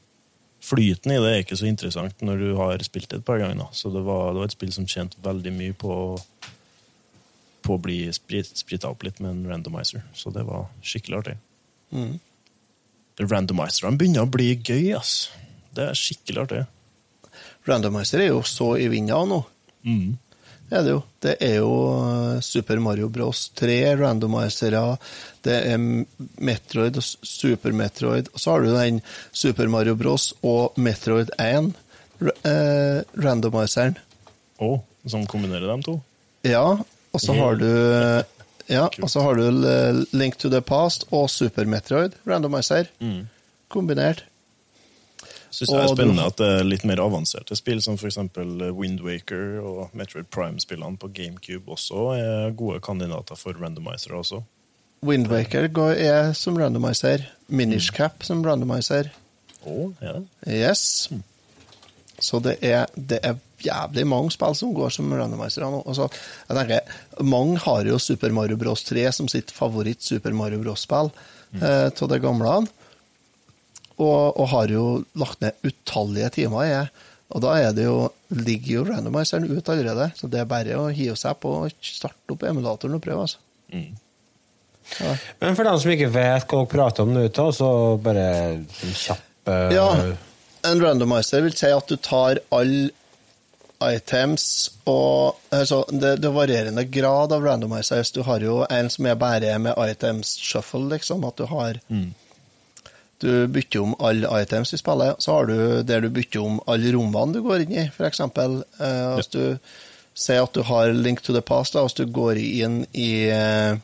[0.61, 3.71] Flyten i det er ikke så interessant når du har spilt det et par ganger.
[3.73, 6.21] Så det var, det var et spill som tjente veldig mye på,
[7.71, 10.03] på å bli sprit, sprita opp litt med en randomizer.
[10.15, 11.37] Så det var skikkelig artig.
[11.95, 12.19] Mm.
[13.21, 15.29] Randomizerne begynner å bli gøy, ass.
[15.77, 16.65] Det er skikkelig artig.
[17.69, 19.43] Randomizer er jo så i vinda nå.
[19.85, 20.17] Mm.
[20.71, 21.01] Det er det jo.
[21.25, 23.49] Det er jo eh, Super Mario Bros.
[23.59, 24.83] 3, randomizere,
[25.45, 25.81] det er
[26.47, 29.01] Metroid og Super Metroid, og så har du den
[29.35, 30.31] Super Mario Bros.
[30.47, 31.73] og Metroid 1,
[32.23, 33.99] ra- eh, randomizeren.
[34.63, 34.79] Og
[35.11, 35.99] som kombinerer dem to.
[36.47, 36.79] Ja,
[37.13, 37.67] og så har du
[38.71, 43.25] ja, og så har du Link to the Past og Super Metroid, randomizer, Mm.
[43.69, 44.25] kombinert.
[45.51, 48.17] Syns det er spennende at det er litt mer avanserte spill, som f.eks.
[48.79, 54.43] Windwaker og Metroid Prime-spillene på GameCube også er gode kandidater for randomizer også.
[55.03, 57.25] Windwaker går- er som randomizer.
[57.49, 59.11] Minish Cap som randomizer.
[59.67, 60.15] Å, ja.
[60.47, 61.09] Yes.
[62.21, 63.35] Så det er, det er
[63.65, 65.83] jævlig mange spill som går som randomizer nå.
[65.85, 66.09] Og så,
[66.49, 66.97] jeg tenker,
[67.27, 68.85] mange har jo Super Mario Bros.
[68.89, 71.13] 3 som sitt favoritt Super Mario Bros.-spill
[71.61, 72.57] eh, av det gamle.
[74.01, 74.85] Og, og har jo
[75.21, 77.07] lagt ned utallige timer i det.
[77.31, 80.89] Og da er det jo, ligger jo randomizeren ut allerede, så det er bare å
[80.91, 83.27] hive seg på og starte opp emulatoren og prøve.
[83.29, 83.39] altså.
[83.71, 85.13] Ja.
[85.39, 87.71] Men for dem som ikke vet hva dere prater om nå, så
[88.03, 88.25] bare
[88.81, 89.69] sånn kjapp uh...
[89.77, 89.87] Ja,
[90.67, 92.91] en randomizer vil si at du tar alle
[93.81, 94.45] items
[94.85, 98.13] og altså, det, det er varierende grad av randomizers.
[98.13, 101.25] Du har jo en som er bare med items shuffle, liksom.
[101.25, 101.81] At du har
[103.21, 105.21] Du bytter om alle items i spillet.
[105.21, 108.21] Så har du der du bytter om alle rommene du går inn i, f.eks.
[108.21, 109.59] Eh, hvis du
[110.15, 113.77] sier at du har Link to the Past, da, hvis du går inn i eh,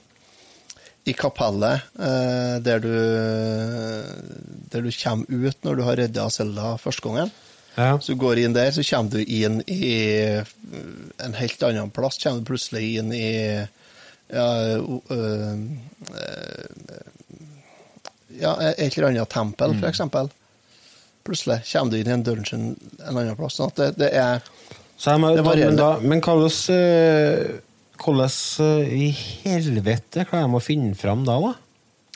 [1.06, 2.94] i kapellet, eh, der du
[4.72, 7.30] der du kommer ut når du har redda Selda første gangen.
[7.76, 7.98] Ja.
[8.00, 9.90] Så du går inn der, så kommer du inn i
[11.22, 12.16] en helt annen plass.
[12.22, 13.26] Kommer du plutselig inn i
[14.32, 14.46] ja,
[18.40, 20.30] ja, et eller annet tempel, for eksempel.
[21.26, 22.66] Plutselig kommer du inn i en dungeon
[23.06, 23.58] en annen plass.
[23.58, 24.40] Sånn at det, det er
[24.96, 27.60] jeg da, men, da, men hvordan
[27.96, 29.06] Hvordan i
[29.44, 31.52] helvete klarer de å finne fram da, da?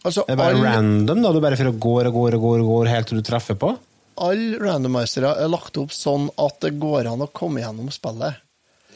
[0.05, 1.33] Altså, Det er bare all- random, da?
[1.33, 3.57] Du bare for å går og går og går, og går helt til du treffer
[3.61, 3.75] på?
[4.21, 8.37] Alle randomizere er lagt opp sånn at det går an å komme gjennom spillet.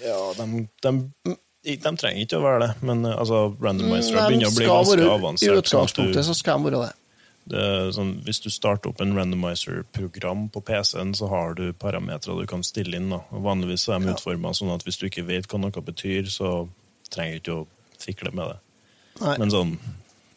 [0.04, 0.92] Ja, de, de,
[1.64, 4.98] de trenger ikke å være det, men eh, altså, randomizere Men begynner å bli ganske
[4.98, 5.48] være- I avansert.
[5.48, 6.92] sånn utgangspunktet så skal de være det.
[7.54, 12.46] det sånn, hvis du starter opp en randomizer-program på PC-en, så har du parametere du
[12.46, 13.08] kan stille inn.
[13.10, 13.22] Da.
[13.32, 14.14] Vanligvis så er de Ja.
[14.18, 16.68] utforma sånn at hvis du ikke vet hva noe betyr, så
[17.10, 17.66] trenger du ikke å
[17.98, 18.58] fikle med det.
[19.20, 19.38] Nei.
[19.38, 19.78] Men sånn,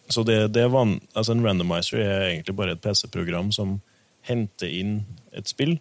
[0.09, 3.81] så det, det van, altså En randomizer er egentlig bare et PC-program som
[4.27, 5.01] henter inn
[5.35, 5.77] et spill.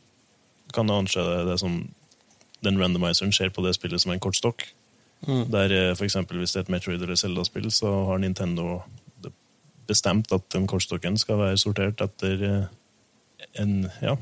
[0.67, 1.81] Du kan anse det, det som
[2.65, 4.67] den randomizeren ser på det spillet som en kortstokk.
[5.27, 8.83] Der eh, for eksempel Hvis det er et Metroid eller Zelda-spill, så har Nintendo
[9.87, 12.69] bestemt at den kortstokken skal være sortert etter eh,
[13.63, 14.17] en, ja,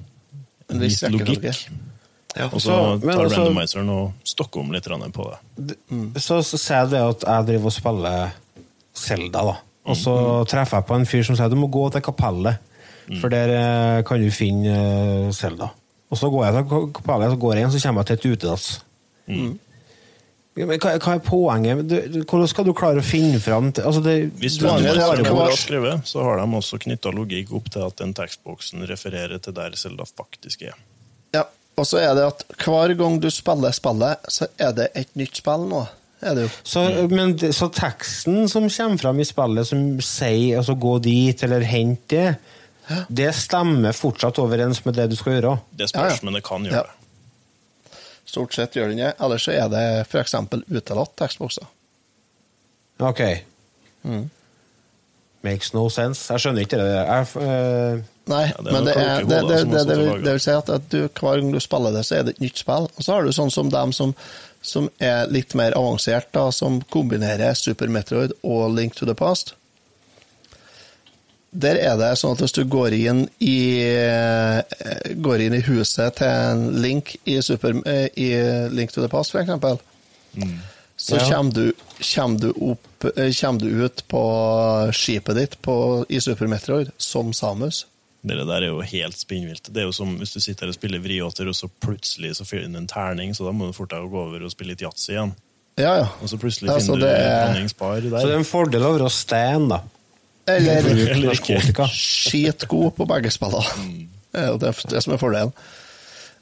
[0.71, 1.45] En viss logikk.
[2.35, 5.77] Ja, Og så tar altså- randomizeren og stokker om litt på det.
[6.23, 8.35] Så, så sier jeg det at jeg driver og spiller
[8.95, 9.57] Zelda, da.
[9.85, 10.15] Og så
[10.49, 12.59] treffer jeg på en fyr som sier du må gå til kapellet,
[13.21, 14.75] for der eh, kan du finne
[15.33, 15.33] Selda.
[15.33, 15.71] Zelda.
[16.15, 18.67] Og så går jeg til så går jeg inn, så kommer jeg til et utedass.
[20.55, 21.81] Ja, Men hva, hva er poenget?
[21.91, 26.07] Du, hvordan skal du klare å finne fram til altså det, Hvis du- har skrevet,
[26.07, 30.05] så har de også knytta logikk opp til at den tekstboksen refererer til der Selda
[30.07, 30.79] faktisk er.
[31.35, 31.43] Ja,
[31.77, 35.43] og så er det at hver gang du spiller spillet, så er det et nytt
[35.43, 35.87] spill nå.
[36.23, 36.51] Er det jo.
[36.63, 41.61] Så, men, så teksten som kommer fram i spillet, som sier altså, 'gå dit' eller
[41.67, 42.37] 'hent det',
[43.09, 45.57] det stemmer fortsatt overens med det du skal gjøre?
[45.73, 46.25] Det spørs, ja.
[46.27, 46.85] men det kan gjøre Ja.
[46.89, 47.99] det.
[48.35, 49.13] Stort sett gjør den det.
[49.23, 50.35] Ellers så er det f.eks.
[50.73, 51.69] utelatt tekstbokser.
[53.05, 53.21] Ok.
[55.45, 56.25] Makes no sense.
[56.33, 56.89] Jeg skjønner ikke det.
[56.95, 58.05] Jeg, uh...
[58.33, 60.53] Nei, Ja, det er men det, er, det, det, det, det, vil, det vil si
[60.57, 62.89] at, at du, hver gang du spiller det, så er det et nytt spill.
[62.97, 64.15] Og så har du sånn som dem som,
[64.65, 69.53] som er litt mer avansert, da, som kombinerer Super Metroid og Link to the Past.
[71.55, 74.63] Der er det sånn at hvis du går inn i, eh,
[75.23, 78.31] går inn i huset til en Link i, Super, eh, i
[78.75, 79.79] Link to the Past, for eksempel,
[80.99, 81.29] så Ja.
[81.31, 81.73] kommer, du,
[82.15, 84.23] kommer, du opp, eh, kommer du ut på
[84.93, 87.85] skipet ditt på, i Super Metroid som Samus.
[88.25, 89.69] Det der er jo helt spinnvilt.
[89.71, 92.47] Det er jo som hvis du sitter her og spiller vriåter, og så plutselig så
[92.49, 94.73] fyller du inn en terning, så da må du fort deg gå over og spille
[94.73, 95.35] litt yatzy igjen.
[95.77, 96.09] Ja, ja.
[96.23, 98.11] Og så plutselig Ja, så finner du en dronning Spar der.
[98.11, 99.81] så det er en fordel å være stand, da.
[100.47, 100.85] Eller
[101.25, 101.87] narkotika.
[101.89, 104.09] skitgod på begge spillene.
[104.35, 105.53] Det er jo det, det som er fordelen.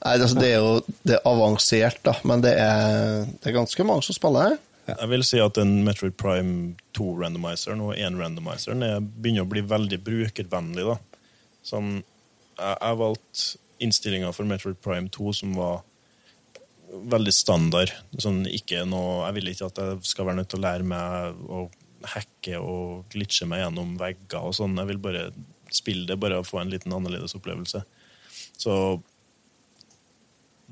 [0.02, 0.70] Nei, altså, det er jo
[1.06, 4.56] det er avansert, da, men det er, det er ganske mange som spiller.
[4.88, 10.00] Jeg vil si at den Metroid Prime 2-randomiseren og 1-randomizeren er- begynner å bli veldig
[10.02, 10.88] brukervennlig.
[10.88, 10.96] da.
[11.62, 11.92] Sånn,
[12.58, 13.46] jeg, jeg valgte
[13.86, 15.84] innstillinga for Metroid Prime 2 som var
[17.12, 17.92] veldig standard.
[18.20, 21.46] Sånn, ikke noe, jeg vil ikke at jeg skal være nødt til å lære meg
[21.46, 21.62] å
[22.14, 24.78] hacke og glitche meg gjennom vegger og sånn.
[24.80, 25.24] Jeg vil bare
[25.72, 27.82] spille det, bare få en liten annerledes opplevelse.
[28.60, 28.74] Så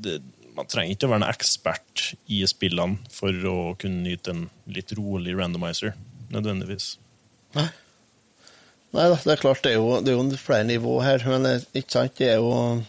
[0.00, 0.20] det,
[0.56, 4.92] man trenger ikke å være en ekspert i spillene for å kunne nyte en litt
[4.98, 5.94] rolig randomizer,
[6.32, 6.94] nødvendigvis.
[8.90, 11.46] Nei da, det er klart, det er jo, det er jo flere nivå her, men
[11.46, 12.80] det, ikke sant, det er jo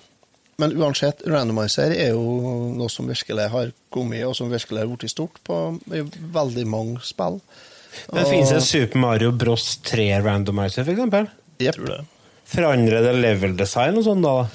[0.61, 5.09] Men uansett, randomizer er jo noe som virkelig har kommet, og som virkelig har blitt
[5.09, 5.55] stort på
[5.89, 7.39] veldig mange spill.
[8.13, 11.31] Men finnes det Super Mario Bros 3 Randomizer, for.
[11.75, 12.01] Tror det.
[12.51, 14.47] Forandrer det level design og sånn, da?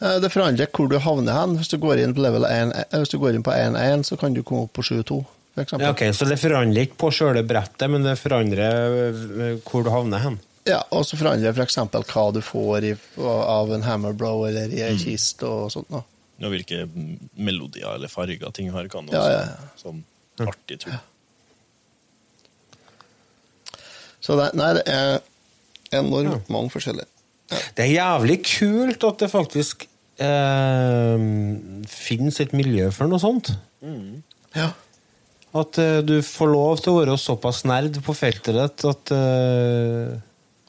[0.00, 1.56] Eh, Det forandrer hvor du havner hen.
[1.58, 4.18] Hvis du går inn på level 1, eh, hvis du går inn på 1-1, så
[4.20, 5.24] kan du komme opp på 7-2,
[5.54, 5.86] for eksempel.
[5.86, 9.90] Ja, okay, Så det forandrer ikke på sjøle brettet, men det forandrer øh, hvor du
[9.90, 10.38] havner hen?
[10.68, 11.78] Ja, og så forandrer det f.eks.
[12.12, 15.88] hva du får i, av en hammerbrow eller i ei kiste og sånt.
[15.88, 16.02] Da.
[16.44, 16.84] Og hvilke
[17.40, 19.30] melodier eller farger ting har, kan Ja, også.
[19.32, 19.70] ja, ja.
[19.80, 20.04] Sånn
[20.44, 20.98] artig tull.
[24.28, 25.22] Så det, nei, det er
[25.96, 27.08] enormt mange forskjellige.
[27.48, 29.86] Det er jævlig kult at det faktisk
[30.20, 31.22] eh,
[31.88, 33.54] finnes et miljø for noe sånt.
[34.52, 34.74] Ja.
[35.56, 40.12] At eh, du får lov til å være såpass nerd på feltet ditt at, eh,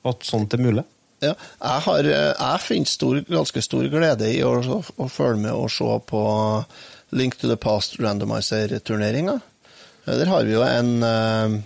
[0.07, 0.86] at sånt er mulig.
[1.20, 5.51] Ja, jeg, har, eh, jeg finner stor, ganske stor glede i å, å følge med
[5.51, 6.24] og se på
[7.20, 9.36] Link to the Past Randomizer-turneringa.
[10.07, 11.60] Der har vi jo en, eh,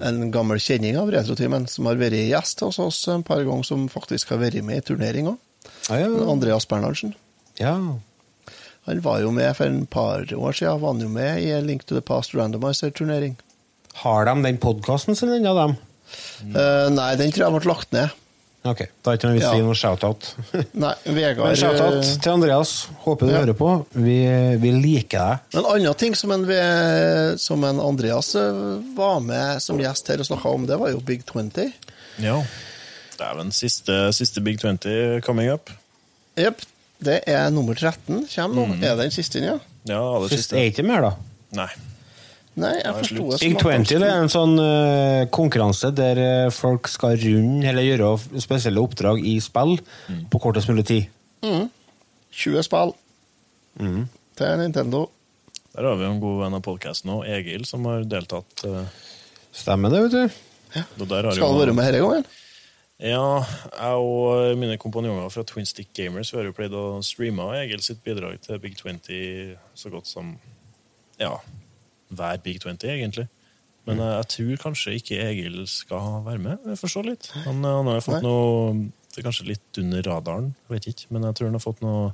[0.00, 3.86] en gammel kjenning av Retrotimen som har vært gjest hos oss en par ganger, som
[3.92, 5.38] faktisk har vært med i turnering òg.
[5.88, 6.10] Ja, ja.
[6.30, 7.14] Andreas Bernhardsen.
[7.60, 7.76] ja.
[8.84, 11.86] Han var jo med for en par år siden var han jo med i Link
[11.88, 13.38] to the Past Randomizer-turnering.
[14.02, 15.76] Har de den podkasten sin ennå, dem?
[16.52, 18.12] Uh, nei, den tror jeg ble lagt ned.
[18.64, 19.64] Ok, da er det ikke noe vits i Ja.
[19.66, 20.28] noen shout-out.
[20.84, 22.70] Nei, Men shout-out eh, til Andreas.
[23.04, 23.42] Håper du Ja.
[23.42, 23.68] hører på.
[23.92, 24.14] Vi,
[24.62, 25.58] vi liker deg.
[25.60, 26.46] En annen ting som en,
[27.38, 28.62] som en Andreas eh,
[28.96, 31.72] var med som gjest her og snakka om, det var jo Big 20.
[32.24, 32.38] Ja.
[33.20, 35.68] Dæven, siste, siste Big 20 coming up.
[36.40, 36.64] Jepp.
[37.04, 38.24] Det er nummer 13.
[38.32, 38.64] Kjem nå.
[38.70, 38.78] Mm.
[38.80, 39.58] Er det den siste inn, ja?
[39.84, 40.56] Ja, det Sist siste.
[40.56, 41.12] er ikke mer, da.
[41.60, 41.68] Nei.
[42.54, 46.50] Nei, jeg forstod forsto det Big 20 det er en sånn uh, konkurranse der eh,
[46.54, 49.74] folk skal runde eller gjøre spesielle oppdrag i spill
[50.30, 51.08] på kortest mulig tid.
[51.42, 52.94] 20 spill
[53.74, 54.06] Mm.
[54.38, 55.10] til Nintendo.
[55.74, 58.62] Der har vi en god venn av podkasten òg, Egil, som har deltatt.
[58.62, 58.84] Uh...
[59.54, 60.40] Stemmer det, vet du.
[60.74, 60.84] Ja.
[61.02, 62.26] der har Skal han være med denne gangen?
[63.02, 67.46] Ja, jeg og mine kompanjonger fra Twin Stick Gamers vi har jo pleid å streame
[67.58, 70.36] Egil sitt bidrag til Big 20 så godt som
[71.18, 71.32] ja,
[72.18, 73.26] hver Big 20, egentlig.
[73.84, 74.04] Men mm.
[74.08, 76.68] jeg tror kanskje ikke Egil skal være med.
[76.72, 77.28] Jeg forstår litt.
[77.44, 78.28] Han, eh, han har fått Nei.
[78.28, 81.10] noe Det er kanskje litt under radaren, jeg vet ikke.
[81.14, 82.06] Men jeg tror han har fått noe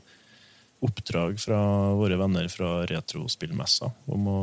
[0.84, 1.60] oppdrag fra
[1.96, 4.40] våre venner fra retrospillmessa om å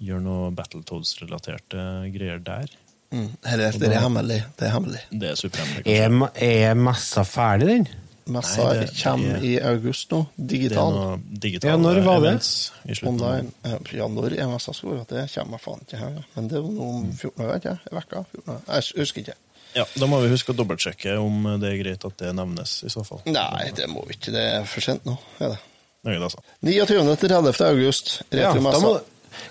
[0.00, 1.82] gjøre noe Battletoads-relaterte
[2.14, 2.70] greier der.
[3.10, 3.32] Mm.
[3.42, 4.38] Dette det er hemmelig.
[4.58, 5.02] Det er hemmelig.
[5.10, 5.84] Det er superhemmelig.
[5.90, 6.14] Er,
[6.46, 7.88] er messa ferdig, den?
[8.30, 10.20] Messa Nei, det- kommer det i august nå.
[10.36, 10.92] Det er Digital.
[10.94, 13.02] noe digital Ja, når var det?
[13.08, 13.52] Online.
[13.64, 15.04] Eh, Ja, når er messa stor?
[15.08, 16.24] Det kommer jeg faen ikke her.
[16.36, 17.78] Men det er jo noe om 14 dager, ikke?
[17.90, 18.60] En uke?
[18.68, 19.34] Jeg husker ikke.
[19.74, 22.88] Ja, Da må vi huske å dobbeltsjekke om det er greit at det nevnes, i
[22.88, 23.20] så fall.
[23.26, 24.32] Nei, det må vi ikke.
[24.32, 25.16] Det er for sent nå.
[25.40, 25.58] Er det.
[26.04, 26.38] Nei, altså.
[26.64, 27.60] 29.-30.
[27.68, 28.22] august.
[28.32, 28.80] Ja, da Retromessa.
[28.82, 29.00] må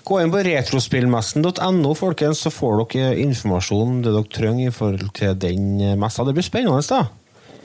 [0.04, 5.34] Gå inn på retrospillmessen.no, folkens, så får dere informasjon det dere trenger i forhold til
[5.40, 6.24] den eh, messa.
[6.24, 7.08] Det blir spennende, da.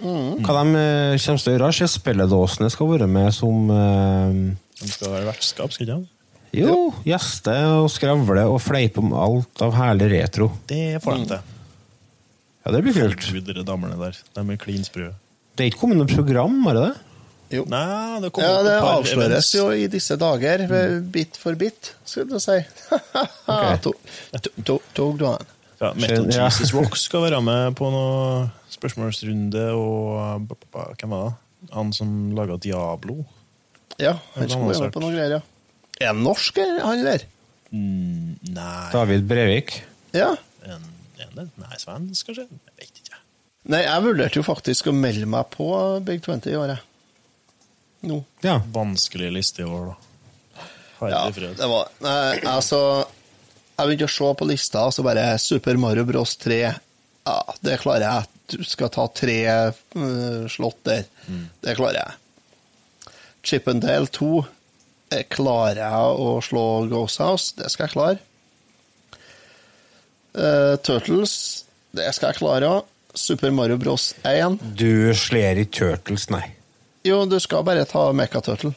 [0.01, 0.43] Mm.
[0.43, 1.71] Hva de eh, kommer til å gjøre?
[1.77, 4.35] Se spilledåsene skal være med som uh,
[4.81, 6.11] De skal være vertskap, skal ikke de?
[6.55, 10.49] Jo, gjeste og skravle og fleipe om alt av herlig retro.
[10.69, 11.51] Det får de til.
[12.65, 13.25] Ja, det blir kult.
[13.35, 14.21] Gud, damene der.
[14.37, 15.09] De er klin sprø.
[15.55, 16.95] Det er ikke kommet noe program, er det det?
[17.55, 17.65] Jo.
[17.69, 22.39] Nei, det Ja, det avsløres jo i disse dager, ved bit for bit, skal du
[22.41, 22.57] si.
[23.51, 23.83] Ok.
[23.85, 23.93] To-
[24.41, 25.51] to- to- Tog du han?
[25.81, 31.33] Ja, Metal Jesus Rock skal være med på noe spørsmålsrunde, og hvem var det?
[31.73, 33.23] Han som laga Diablo?
[34.01, 35.43] Ja, han skal var være med på noe greier, ja.
[36.01, 37.23] Er han norsk, han der?
[37.71, 39.77] Mm, nei David Brevik.
[40.15, 40.33] Ja.
[40.63, 40.83] en,
[41.19, 42.45] en, Nei, svensk, kanskje?
[42.51, 43.21] Jeg vet ikke.
[43.71, 45.67] Nei, jeg vurderte jo faktisk å melde meg på
[46.05, 46.83] Big 20 i året.
[48.05, 48.19] Nå.
[48.45, 48.59] Ja.
[48.73, 50.65] Vanskelig liste i år, da.
[50.99, 52.77] Har Ja, det var Nei, altså
[53.75, 56.59] Jeg begynte å se på lista, og så bare Super Mario Bros 3.
[57.25, 58.34] Ja, det klarer jeg.
[58.51, 59.39] Du skal ta tre
[59.73, 61.07] slått slott der.
[61.65, 63.13] Det klarer jeg.
[63.45, 64.43] Chippendale 2
[65.13, 67.53] jeg klarer jeg å slå Ghost House.
[67.57, 68.17] Det skal jeg klare.
[70.35, 71.35] Uh, Turtles,
[71.95, 72.91] det skal jeg klare òg.
[73.15, 74.57] Super Mario Bros 1.
[74.75, 76.43] Du sler i Turtles, nei.
[77.07, 78.73] Jo, du skal bare ta Mecha Turtle.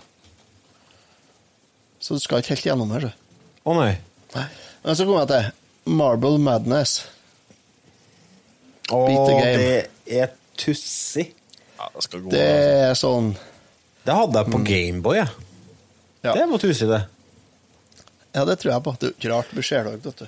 [1.98, 3.40] Så du skal ikke helt gjennom her, så.
[3.66, 3.94] Å nei.
[4.36, 4.44] Nei.
[4.84, 7.00] Men så kommer jeg til Marble Madness.
[8.88, 9.58] Beat the game.
[9.58, 11.26] det er tussig.
[11.78, 12.30] Ja, det gå.
[12.32, 12.88] Det altså.
[12.88, 13.28] er sånn
[14.08, 15.28] Det hadde jeg på Gameboy, jeg.
[16.24, 17.02] Ja, Det var tussig, det.
[18.34, 18.96] ja det tror jeg på.
[18.98, 19.68] Det er ikke rart det blir
[20.08, 20.26] vet du.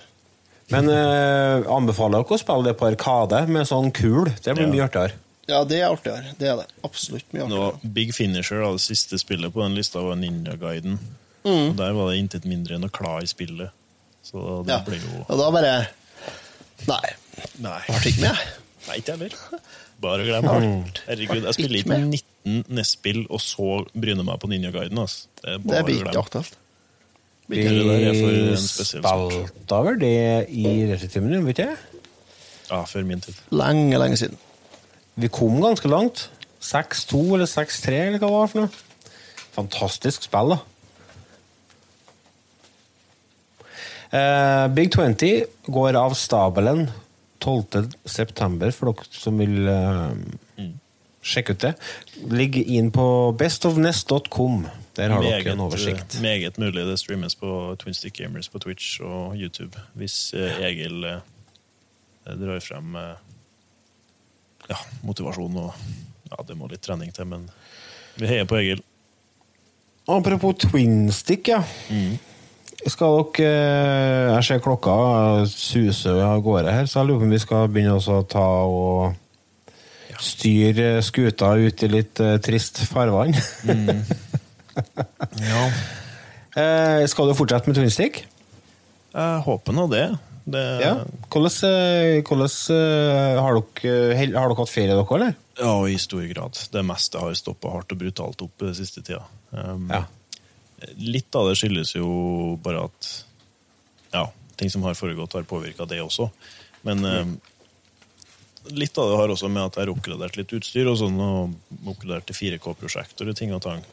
[0.70, 4.30] Men eh, anbefaler dere å spille det på Arkade med sånn kul.
[4.44, 4.72] Det blir Ja.
[4.76, 5.16] mye artigere.
[5.50, 6.34] Ja, det er artigere.
[6.38, 6.66] Det er det.
[6.86, 7.92] Absolutt mye Nå, artigere.
[7.96, 11.00] Big Finisher, da, det siste spillet på den lista, var Ninja-guiden.
[11.42, 11.70] Mm.
[11.72, 13.72] Og Der var det intet mindre enn å kla i spillet.
[14.22, 14.78] Så det Ja.
[14.86, 15.88] ble jo Og da bare
[16.86, 17.10] Nei,
[17.60, 17.78] Nei.
[17.86, 18.42] ble ikke med.
[18.88, 19.36] Nei, ikke heller.
[20.00, 21.02] Bare glem alt.
[21.06, 24.98] Herregud, jeg spiller Ikke med 19 NES-spill, og så bryner meg på Ninja Guiden.
[24.98, 25.28] Altså.
[25.42, 26.56] Det er Det bare aktuelt.
[27.50, 27.72] Vi det
[28.06, 29.32] er spesiell sak.
[29.32, 31.72] spilte vel det i Retretimen, gjorde vi ikke?
[32.70, 33.34] Ja, før min tid.
[33.50, 34.38] Lenge, lenge siden.
[35.18, 36.28] Vi kom ganske langt.
[36.62, 38.70] 6-2 eller 6-3, eller hva det var for noe.
[39.56, 40.60] Fantastisk spill, da.
[44.10, 46.88] Uh, Big 20 går av stabelen
[47.40, 47.90] 12.
[48.04, 50.68] september, for dere som vil eh,
[51.22, 51.72] sjekke ut det.
[52.30, 53.06] Ligg inn på
[53.40, 54.66] bestofnest.com.
[54.98, 56.16] Der har dere en oversikt.
[56.18, 59.80] eh, meget mulig det streames på Twinstick Gamers på Twitch og YouTube.
[59.98, 61.20] Hvis uh, Egil uh,
[62.26, 62.96] drar frem
[64.70, 65.74] ja, motivasjon og
[66.30, 67.48] Ja, det må litt trening til, men
[68.14, 68.84] vi heier på Egil.
[70.10, 71.64] Apropos twinstick, ja.
[72.88, 74.94] Skal dere eh, Jeg ser klokka
[75.50, 79.18] suser av gårde her, så jeg lurer på om vi skal begynne å ta og
[80.20, 83.36] styre skuta ut i litt eh, trist farvann.
[85.40, 85.62] Ja.
[86.56, 88.20] Eh, skal du fortsette med twinstick?
[89.12, 90.04] Jeg håper nå det.
[90.48, 90.92] det Ja.
[91.28, 92.46] Hvordan, hvordan
[93.42, 95.34] har, dere, har dere hatt ferie, dere, eller?
[95.60, 96.56] Ja, i stor grad.
[96.72, 99.26] Det meste har stoppa hardt og brutalt opp den siste tida.
[99.52, 100.06] Um, Ja.
[101.00, 102.10] Litt av det skyldes jo
[102.62, 103.10] bare at
[104.14, 104.24] ja,
[104.60, 106.28] ting som har foregått, har påvirka det også.
[106.86, 107.32] Men um,
[108.74, 111.88] litt av det har også med at jeg har oppgradert litt utstyr og sånn, og
[111.92, 113.84] oppgradert til 4K-prosjektor og ting og tang.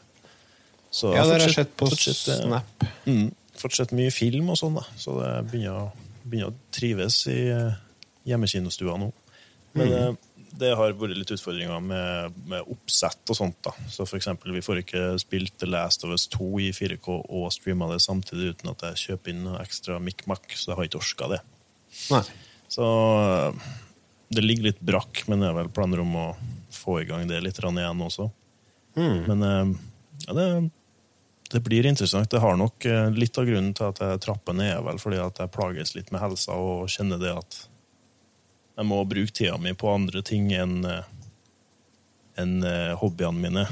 [0.90, 2.86] Så Ja, det har jeg sett på fortsatt, eh, Snap.
[3.06, 3.28] Mm,
[3.60, 4.84] fortsatt mye film og sånn, da.
[4.96, 5.92] Så det begynner,
[6.24, 7.76] begynner å trives i eh,
[8.28, 9.10] hjemmekinostua nå.
[9.76, 10.10] Men eh,
[10.58, 13.58] det har vært litt utfordringer med, med oppsett og sånt.
[13.66, 13.74] da.
[13.90, 17.50] Så for eksempel, vi får ikke spilt The Last of Us 2 i 4K og
[17.54, 21.02] streama det samtidig uten at jeg kjøper inn noe ekstra mikk-makk, så jeg har ikke
[21.02, 21.42] orska det.
[22.14, 22.24] Nei.
[22.68, 22.88] Så
[24.28, 26.26] det ligger litt brakk, men jeg har vel planer om å
[26.74, 28.28] få i gang det litt igjen også.
[28.98, 29.72] Men eh,
[30.26, 30.46] ja, det,
[31.52, 32.30] det blir interessant.
[32.30, 35.20] Det har nok eh, Litt av grunnen til at jeg trapper ned, er vel fordi
[35.22, 37.60] at jeg plages litt med helsa og kjenner det at
[38.78, 41.06] jeg må bruke tida mi på andre ting enn eh,
[42.38, 43.64] enn, eh, hobbyene mine.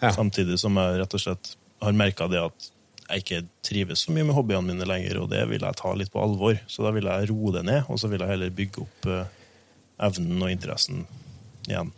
[0.00, 0.12] Ja.
[0.16, 1.50] Samtidig som jeg rett og slett
[1.82, 2.68] har merka det at
[3.02, 6.12] jeg ikke trives så mye med hobbyene mine lenger, og det vil jeg ta litt
[6.14, 6.56] på alvor.
[6.70, 9.34] Så da vil jeg roe det ned, og så vil jeg heller bygge opp eh,
[10.08, 11.04] evnen og interessen
[11.68, 11.92] igjen.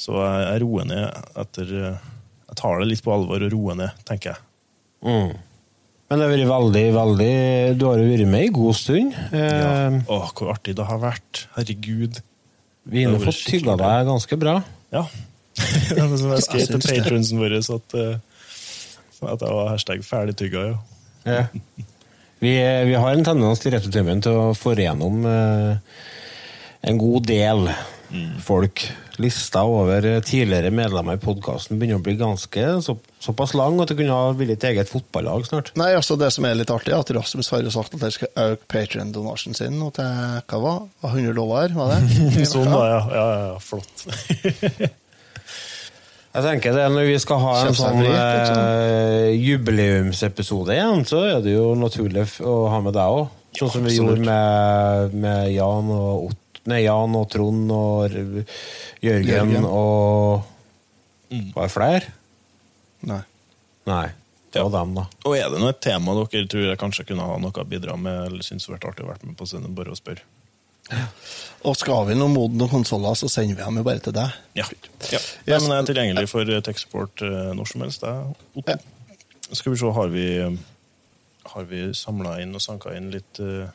[0.00, 4.32] Så jeg, roer ned etter Jeg tar det litt på alvor og roer ned, tenker
[4.32, 4.46] jeg.
[5.04, 5.36] Mm.
[6.10, 7.34] Men det har vært veldig, veldig
[7.78, 9.12] Du har jo vært med i god stund.
[9.30, 9.68] Ja.
[10.10, 11.44] Åh, hvor artig det har vært.
[11.54, 12.18] Herregud.
[12.90, 14.56] Vi har fått tygga deg ganske bra.
[14.90, 15.04] Ja.
[15.60, 18.18] det var som jeg skrev til patronsen vår at, eh,
[19.28, 20.78] at jeg var hashtag ferdigtygga, ja.
[21.28, 21.44] Ja.
[22.40, 22.52] Vi,
[22.88, 25.98] vi har en tendens til Retrotimen til å få gjennom eh,
[26.88, 27.68] en god del
[28.42, 28.82] folk.
[29.20, 33.90] Lista over eh, tidligere medlemmer i podkasten begynner å bli ganske så, såpass lang at
[33.90, 35.72] du kunne ha blitt et eget fotballag snart.
[35.76, 38.14] Nei, altså Det som er litt artig, er at Rasmus har jo sagt at han
[38.14, 40.08] skal øke Patrion-donasjonen sin nå til
[40.48, 42.46] hva var 100 dollar, var det?
[42.52, 43.02] Sånn, da, ja.
[43.12, 44.06] ja, ja, ja flott.
[46.30, 48.58] Jeg tenker det Når vi skal ha en sånn liksom.
[48.62, 53.32] eh, jubileumsepisode igjen, så er det jo naturlig å ha med deg òg.
[53.50, 58.12] Sånn Ja, som vi gjorde med, med Jan og Ott Nei, Jan og Trond og
[58.14, 58.46] Jørgen,
[59.02, 59.64] Jørgen.
[59.66, 60.46] og
[61.30, 61.52] Mm.
[61.54, 62.08] Var det flere?
[63.08, 63.22] Nei.
[63.88, 64.08] Nei.
[64.50, 64.68] Det Ja.
[64.68, 65.06] dem, da.
[65.24, 67.96] Og er det noe et tema dere tror jeg kanskje kunne ha noe å bidra
[67.96, 70.26] med, eller syns det vært artig å være med på, er bare å spørre.
[71.62, 74.32] Og skal vi noe Moden og konsoller, så sender vi dem jo bare til deg.
[74.58, 74.66] Ja.
[75.12, 75.20] ja.
[75.46, 78.02] ja men jeg er tilgjengelig for eh, tech-support eh, når som helst.
[78.02, 78.76] Det Otto.
[79.52, 80.26] Skal vi se, har vi
[81.50, 83.66] Har vi samla inn og sanka inn litt uh,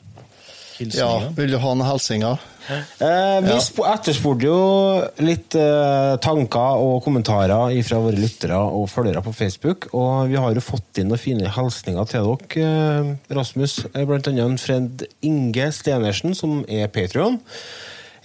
[0.79, 1.29] Ja.
[1.37, 2.39] Vil du ha noen hilsener?
[2.67, 3.59] Eh, vi Ja.
[3.93, 10.29] etterspurte jo litt eh, tanker og kommentarer fra våre lyttere og følgere på Facebook, og
[10.31, 13.85] vi har jo fått inn noen fine hilsninger til dere, eh, Rasmus.
[13.93, 17.39] Eh, Blant annet Fred Inge Stenersen, som er Patrion.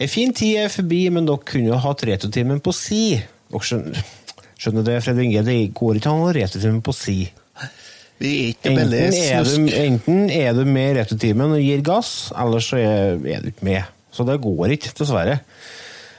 [0.00, 3.22] En fin tid er forbi, men dere kunne jo hatt retrotimen på si.
[3.52, 4.02] Dere skjønner,
[4.58, 5.44] skjønner det, Fred Inge?
[5.44, 7.30] Det går ikke an å ha retrotimen på si.
[8.20, 9.76] Vi er ikke billig Enten er, du, snusk.
[9.80, 13.64] enten er du med i retrotimen og gir gass, eller så er, er du ikke
[13.64, 13.94] med.
[14.12, 15.38] Så det går ikke, dessverre.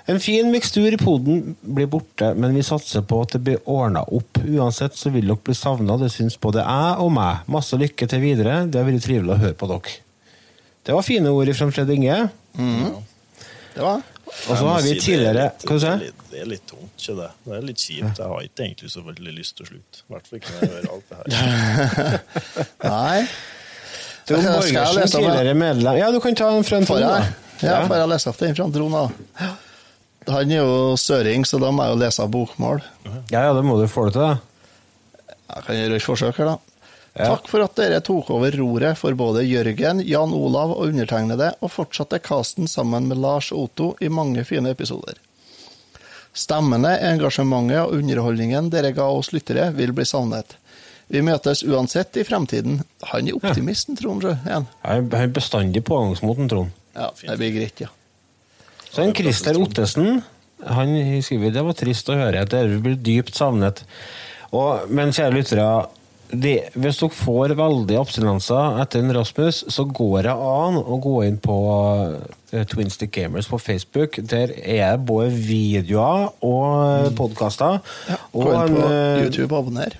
[0.09, 4.01] En fin mikstur i poden blir borte, men vi satser på at det blir ordna
[4.09, 4.41] opp.
[4.41, 7.45] Uansett så vil dere bli savna, det syns både jeg og meg.
[7.53, 8.63] Masse lykke til videre.
[8.65, 9.93] Det har vært trivelig å høre på dere.
[10.81, 12.17] Det var fine ord fra Fred Inge.
[12.57, 14.01] Det var
[14.49, 16.21] Og så har vi si er tidligere litt- Hva du er sier du?
[16.32, 17.29] Det er litt tungt, ikke det?
[17.45, 18.17] Det er litt kjipt.
[18.21, 20.01] Jeg har ikke egentlig så veldig lyst til å slutte.
[20.01, 22.19] I hvert fall ikke når jeg hører alt det her.
[22.91, 23.27] Nei.
[24.32, 27.25] Trond Borgersen, tidligere medlem Ja, du kan ta en fra en Trond, da.
[27.61, 29.51] Ja, får jeg lese opp den fra Trond, da?
[30.32, 32.82] Han er jo søring, så da må jeg jo lese bokmål.
[33.34, 34.38] Ja, ja, det må du få det til, da.
[35.51, 36.57] Jeg kan gjøre et forsøk her, da.
[37.18, 41.74] Takk for at dere tok over roret for både Jørgen, Jan Olav og undertegnede, og
[41.74, 45.20] fortsatte casten sammen med Lars og Otto i mange fine episoder.
[46.32, 50.55] Stemmene, engasjementet og underholdningen dere ga oss lyttere, vil bli savnet.
[51.12, 52.80] Vi møtes uansett i fremtiden.
[53.12, 54.24] Han er optimisten, Trond.
[54.24, 54.38] sjø.
[54.47, 56.72] Han han er bestandig pågangsmoten, Trond.
[56.95, 57.91] Ja, det blir greit, ja.
[58.91, 60.24] Så en Christer Ottesen
[60.68, 60.91] han
[61.26, 63.84] skriver det var trist å høre at dere blir dypt savnet.
[64.51, 65.68] Og, men kjære lyttere,
[66.32, 71.15] det, hvis dere får veldig abstinenser etter en Rasmus, så går det an å gå
[71.27, 71.55] inn på
[72.53, 74.17] uh, Twin Stick Gamers på Facebook.
[74.32, 77.82] Der er både videoer og podkaster.
[77.84, 78.21] podkaster.
[78.36, 79.97] Gå inn på eh, YouTube og abonner.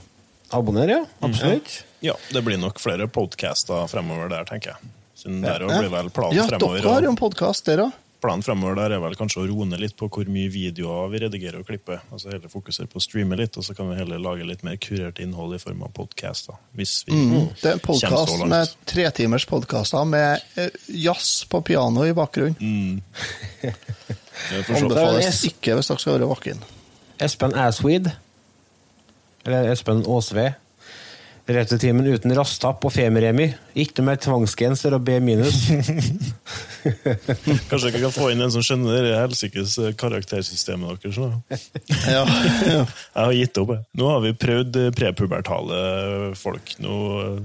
[0.52, 1.02] Abonner, ja.
[1.24, 1.82] Absolutt.
[2.04, 4.92] Ja, det blir nok flere podcaster fremover der, tenker jeg.
[5.22, 5.80] Siden der Ja.
[5.80, 6.82] blir vel planen Ja, fremover.
[6.82, 8.00] dere har jo en podkast, dere òg.
[8.22, 11.22] Planen fremover der er vel kanskje å roe ned litt på hvor mye videoer vi
[11.24, 12.04] redigerer og klipper.
[12.14, 14.78] Altså heller fokusere på å streame litt, og så kan vi heller lage litt mer
[14.82, 16.60] kurert innhold i form av podkaster.
[16.78, 17.50] Mm.
[17.58, 20.70] Det er en podkast med tretimers podkaster med eh,
[21.02, 22.62] jazz på piano i bakgrunnen.
[22.62, 23.02] Mm.
[24.78, 26.62] Anbefales Det ikke hvis dere skal være våken.
[27.22, 28.12] Espen Asweed.
[29.46, 30.52] Eller Espen Aasve.
[31.50, 33.48] Retutimen uten rasttapp og femeremi.
[33.82, 35.58] Ikke mer tvangsgenser og B minus.
[37.70, 41.18] Kanskje dere kan få inn en som skjønner det helsikes karaktersystemet deres.
[42.08, 42.84] Ja, ja.
[42.86, 43.74] Jeg har gitt opp.
[43.76, 43.84] jeg.
[44.00, 45.82] Nå har vi prøvd eh, prepubertale
[46.40, 46.76] folk.
[46.84, 46.96] Nå,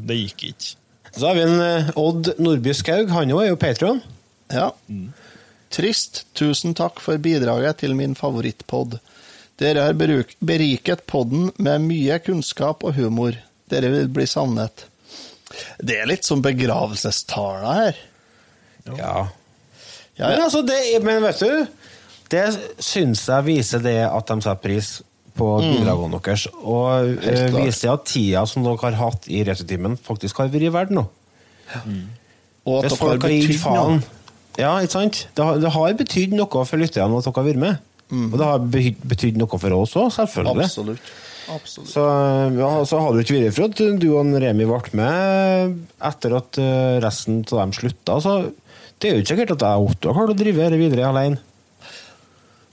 [0.09, 0.75] det gikk ikke.
[1.17, 3.11] Så har vi en eh, Odd Nordby Skaug.
[3.17, 4.03] Han òg er jo Patron.
[4.53, 4.71] ja.
[5.77, 6.23] Trist.
[6.39, 9.01] Tusen takk for bidraget til min favorittpod.
[9.61, 13.35] Dere har beruk- beriket podden med mye kunnskap og humor.
[13.71, 14.87] Dere vil bli savnet.
[15.79, 17.99] Det er litt som begravelsestala her.
[18.87, 19.17] Ja.
[20.17, 21.67] Ja, Men, altså, det, men vet du,
[22.33, 22.45] det
[22.83, 24.91] syns jeg viser det at de setter pris
[25.37, 26.47] på bidragene deres.
[26.63, 30.95] Og eh, viser at tida som dere har hatt i Retutimen, faktisk har vært verdt
[30.97, 31.11] noe.
[32.67, 33.99] Og at Hvis dere har betydd noe.
[34.57, 35.27] Ja, ikke sant?
[35.37, 37.85] Det har, det har betydd noe for lytterne at dere har vært med.
[38.17, 38.67] Og det har
[39.13, 40.71] betydd noe for oss òg, selvfølgelig.
[40.71, 41.15] Absolutt.
[41.55, 41.91] Absolutt.
[41.93, 42.05] Så,
[42.59, 45.77] ja, så har det ikke vært for at du og Remi ble med
[46.11, 48.17] etter at eh, resten av dem slutta.
[48.25, 48.37] Så
[48.99, 51.11] det er jo ikke sikkert at jeg og Otto har klart å drive dette videre
[51.11, 51.43] alene.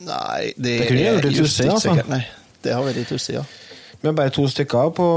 [0.03, 1.91] Nei, det, Det kunne er vært just tussig, ikke altså.
[1.93, 2.09] sikkert.
[2.11, 2.23] Nei,
[2.65, 3.43] det har vært tussig, ja.
[4.03, 5.09] Med bare to stykker på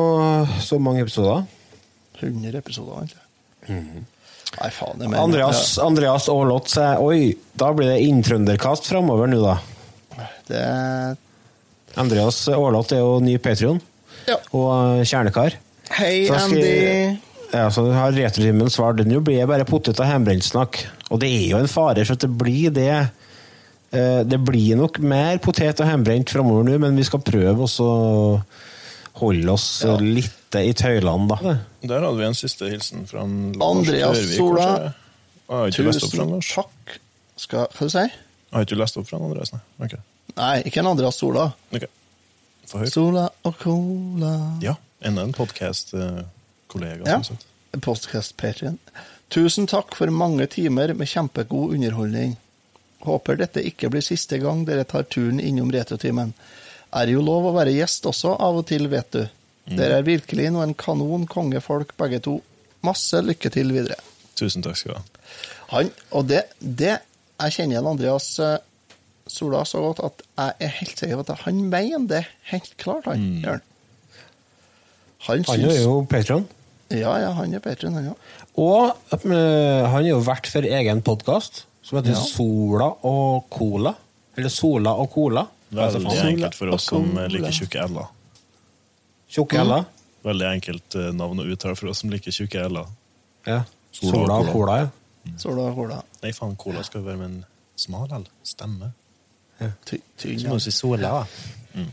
[0.62, 1.46] så mange episoder.
[2.20, 3.24] 100 episoder, egentlig.
[3.72, 4.04] Mhm.
[4.56, 4.94] Nei, faen.
[5.00, 9.56] det mener, Andreas, Andreas Aalott sier oi, da blir det inntrønderkast framover nå, da.
[10.48, 10.62] det,
[11.96, 13.80] Andreas Aalott er jo ny Patrion
[14.26, 14.36] Ja.
[14.52, 15.54] og eh, kjernekar.
[15.96, 17.20] Hei, Så skal- Andy.
[17.54, 20.80] Ja, så har Retrotimen svart nå blir det bare potet og hjemmebrentsnakk.
[21.14, 23.10] Og det er jo en fare for at det blir det.
[23.92, 28.42] Eh, Det blir nok mer potet og hjemmebrent framover nå, men vi skal prøve å
[29.14, 29.96] holde oss Ja.
[29.96, 31.58] litt i tøylene, da.
[31.86, 34.66] Der hadde vi en siste hilsen fra en Lars Andreas Tørvik, Sola.
[34.66, 34.94] kanskje?
[35.48, 36.98] Jeg har ikke lest opp fra han, Tusen takk.
[37.36, 37.98] Skal, hva du si?
[37.98, 39.60] Jeg har ikke lest opp fra Andreas, nei.
[39.86, 39.94] Ok.
[40.36, 41.48] Nei, ikke en Andreas Sola.
[41.72, 41.86] Ok.
[42.68, 42.90] Få høre.
[42.92, 44.32] Sola og Cola.
[44.64, 47.06] Ja, enda en podkast-kollega.
[47.08, 47.20] Ja.
[47.80, 48.76] Podkast-patrion.
[49.32, 52.36] Tusen takk for mange timer med kjempegod underholdning.
[53.06, 56.34] Håper dette ikke blir siste gang dere tar turen innom Retrotimen.
[56.96, 59.24] Er jo lov å være gjest også, av og til, vet du.
[59.66, 62.38] Dere er virkelig noen kanon kongefolk, begge to.
[62.86, 63.98] Masse lykke til videre.
[64.38, 65.04] Tusen takk skal du ha.
[65.72, 66.98] Han, og det, det
[67.36, 68.60] Jeg kjenner Andreas eh,
[69.26, 72.22] Sola så godt at jeg er helt sikker på at han mener det
[72.52, 73.24] helt klart, han.
[73.42, 73.44] mm.
[75.26, 76.44] Han Han syns er jo Patron.
[76.94, 78.18] Ja, ja, han er patron, han òg.
[78.62, 82.20] Og eh, han er jo vert for egen podkast, som heter Ja.
[82.22, 83.96] Sola og Cola.
[84.38, 85.48] Eller Sola og Cola.
[85.74, 88.12] Altså, Veldig enkelt for oss som liker tjukke l-er.
[89.34, 89.80] Tjukke Ella.
[90.22, 92.86] Veldig enkelt eh, navn å uttale for oss som liker tjukke l-er.
[93.48, 93.64] Ja.
[93.90, 94.76] Sola Sola, og Cola.
[94.84, 95.32] Ja.
[95.42, 95.98] Sola og Cola.
[96.22, 97.44] Nei, faen, cola skal jo være med en
[97.82, 98.28] smal l.
[98.46, 98.92] Stemme.
[99.58, 100.48] Tynn, Så ja.
[100.50, 101.84] må du si sola, da.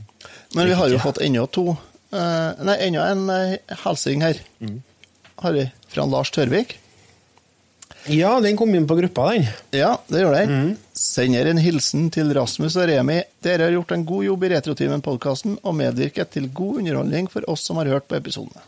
[0.54, 4.40] Men vi har jo fått ennå to uh, Nei, enda en uh, hilsing her.
[5.44, 5.68] Har vi.
[5.92, 6.78] Fra Lars Tørvik.
[8.12, 9.46] Ja, den kom inn på gruppa, den.
[9.72, 10.74] Ja, det gjør den.
[10.98, 13.22] Sender en hilsen til Rasmus og Remi.
[13.44, 17.64] Dere har gjort en god jobb i Retrotimen-podkasten og medvirket til god underholdning for oss
[17.70, 18.60] som har hørt på episodene.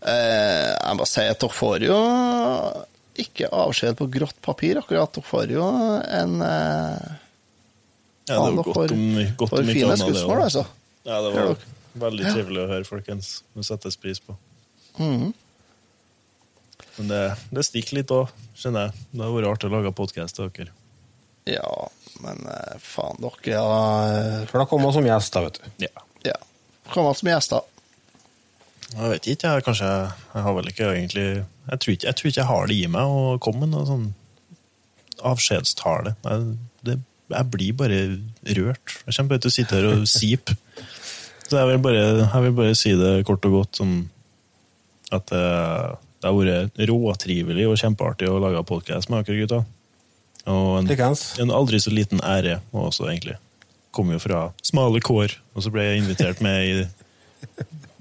[0.00, 1.98] Eh, jeg må si at dere får jo
[3.24, 5.12] ikke avskjed på grått papir, akkurat.
[5.16, 7.04] Dere får jo en eh,
[8.30, 9.04] Ja, det er var godt om,
[9.40, 10.40] godt om ikke fine annet, det også.
[10.46, 10.64] altså.
[11.08, 11.56] Ja, det var
[12.04, 13.26] veldig trivelig å høre, folkens.
[13.56, 14.32] Det settes pris på.
[15.00, 15.32] Men
[17.08, 17.22] det,
[17.54, 18.26] det stikker litt òg,
[18.58, 18.94] skjønner jeg.
[19.14, 20.72] Det har vært artig å lage podkast til dere.
[21.48, 21.70] Ja,
[22.20, 23.64] men eh, faen, dere ja,
[24.50, 25.66] For da kommer vi som gjest, da, vet du.
[25.86, 25.94] Ja.
[26.28, 26.36] ja.
[26.92, 27.64] Kommer som gjester.
[28.90, 32.30] Jeg vet ikke, jeg kanskje Jeg har vel ikke egentlig Jeg tror ikke jeg, tror
[32.30, 34.08] ikke jeg har det i meg å komme med noen sånn
[35.20, 36.14] avskjedstale.
[36.24, 36.44] Jeg,
[36.88, 36.94] det,
[37.28, 37.98] jeg blir bare
[38.56, 38.94] rørt.
[39.04, 40.54] Jeg kommer bare til å sitte her og sipe.
[41.44, 43.92] Så jeg vil, bare, jeg vil bare si det kort og godt som
[45.12, 45.42] at det,
[46.22, 49.60] det har vært råtrivelig og kjempeartig å lage podkast med dere gutta.
[50.50, 50.90] Og en,
[51.44, 53.36] en aldri så liten ære også, egentlig.
[53.92, 56.74] Kom jo fra smale kår, og så ble jeg invitert med i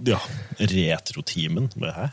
[0.08, 0.20] ja,
[0.60, 1.70] retrotimen.
[1.82, 2.08] Hæ?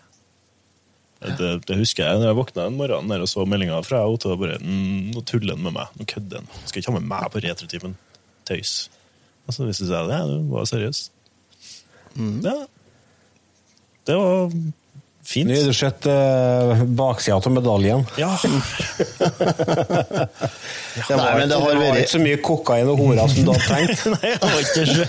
[1.39, 4.35] Det, det husker jeg når jeg våkna en morgen der og så meldinga fra Otto.
[4.35, 5.87] og bare, mm, Nå tuller han med meg.
[5.99, 6.49] Nå kødder han.
[6.69, 7.95] Skal ikke ha med meg på retrotimen.
[8.47, 8.75] Tøys.
[9.49, 11.11] Og så viste det seg at Du var seriøst.
[12.45, 12.57] Ja.
[14.07, 14.53] Det var
[15.27, 15.49] fint.
[15.51, 18.05] Nå har du sett uh, baksida av medaljen.
[18.23, 18.31] Ja.
[20.97, 23.29] Det var, Nei, men det har det var vært- ikke så mye kokain og horer
[23.29, 24.07] som du hadde tenkt.
[24.15, 25.09] Nei, det var ikke det.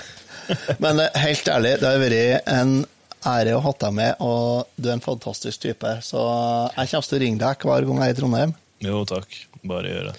[0.83, 2.77] Men eh, helt ærlig, det har vært en
[3.27, 5.93] ære å ha deg med, og du er en fantastisk type.
[6.05, 8.55] Så jeg kommer til å ringe deg hver gang jeg er i Trondheim.
[8.85, 9.37] Jo, takk.
[9.67, 10.15] Bare gjør det.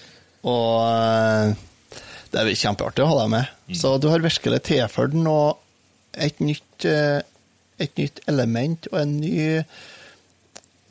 [0.49, 3.55] Og eh, det er kjempeartig å ha deg med.
[3.79, 5.53] Så du har virkelig tilført noe
[6.19, 7.21] et nytt, eh,
[7.79, 9.37] et nytt element og en ny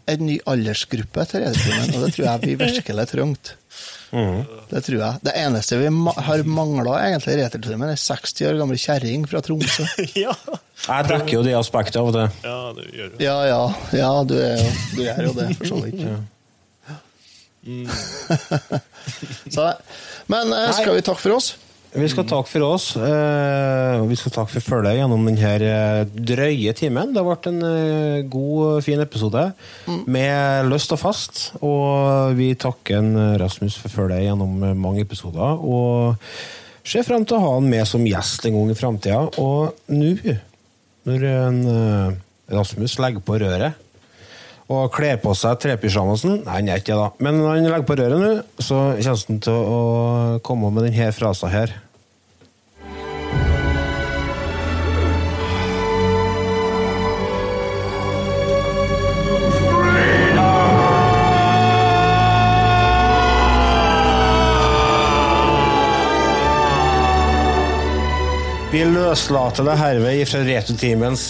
[0.08, 3.57] en ny aldersgruppe til Redetimen, og det tror jeg vi virkelig trengte.
[4.10, 5.20] Det tror jeg.
[5.26, 9.42] Det eneste vi ma har mangla egentlig i Returtimen, er 60 år gamle kjerring fra
[9.44, 9.84] Tromsø.
[10.24, 10.32] Ja.
[10.88, 12.28] Jeg dekker jo det aspektet av og til.
[12.46, 13.62] ja, det gjør jo Ja, ja,
[13.98, 16.00] ja, du er jo, du er jo det, for så vidt.
[19.56, 19.64] så,
[20.30, 21.50] men eh, skal vi takke for oss?
[21.98, 22.92] Vi skal takke for oss.
[22.96, 27.10] eh, og vi skal takke for følget gjennom denne drøye timen.
[27.10, 29.48] Det har vært en eh, god, fin episode
[30.06, 31.42] med løst og fast.
[31.58, 35.58] Og vi takker en Rasmus for følget gjennom eh, mange episoder.
[35.58, 36.14] Og
[36.86, 39.24] ser frem til å ha han med som gjest en gang i framtida.
[39.42, 40.14] Og nå,
[41.08, 42.16] når en eh,
[42.54, 43.84] Rasmus legger på røret
[44.68, 47.24] og kler på seg trepysjamasen Nei, han er ikke det, da.
[47.24, 49.78] Men når han legger på røret nå, så kommer han til å
[50.44, 51.72] komme med denne frasen her.
[68.68, 71.22] Vi løslater deg herved fra returteamens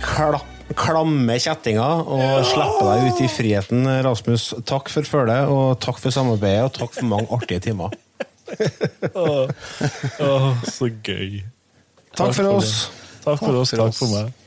[0.00, 4.46] klamme kjettinger og slipper deg ut i friheten, Rasmus.
[4.64, 7.92] Takk for følget, og takk for samarbeidet, og takk for mange artige timer.
[9.12, 11.42] Åh, så gøy.
[12.16, 12.74] Takk for oss.
[13.26, 14.45] Takk for oss, takk for meg.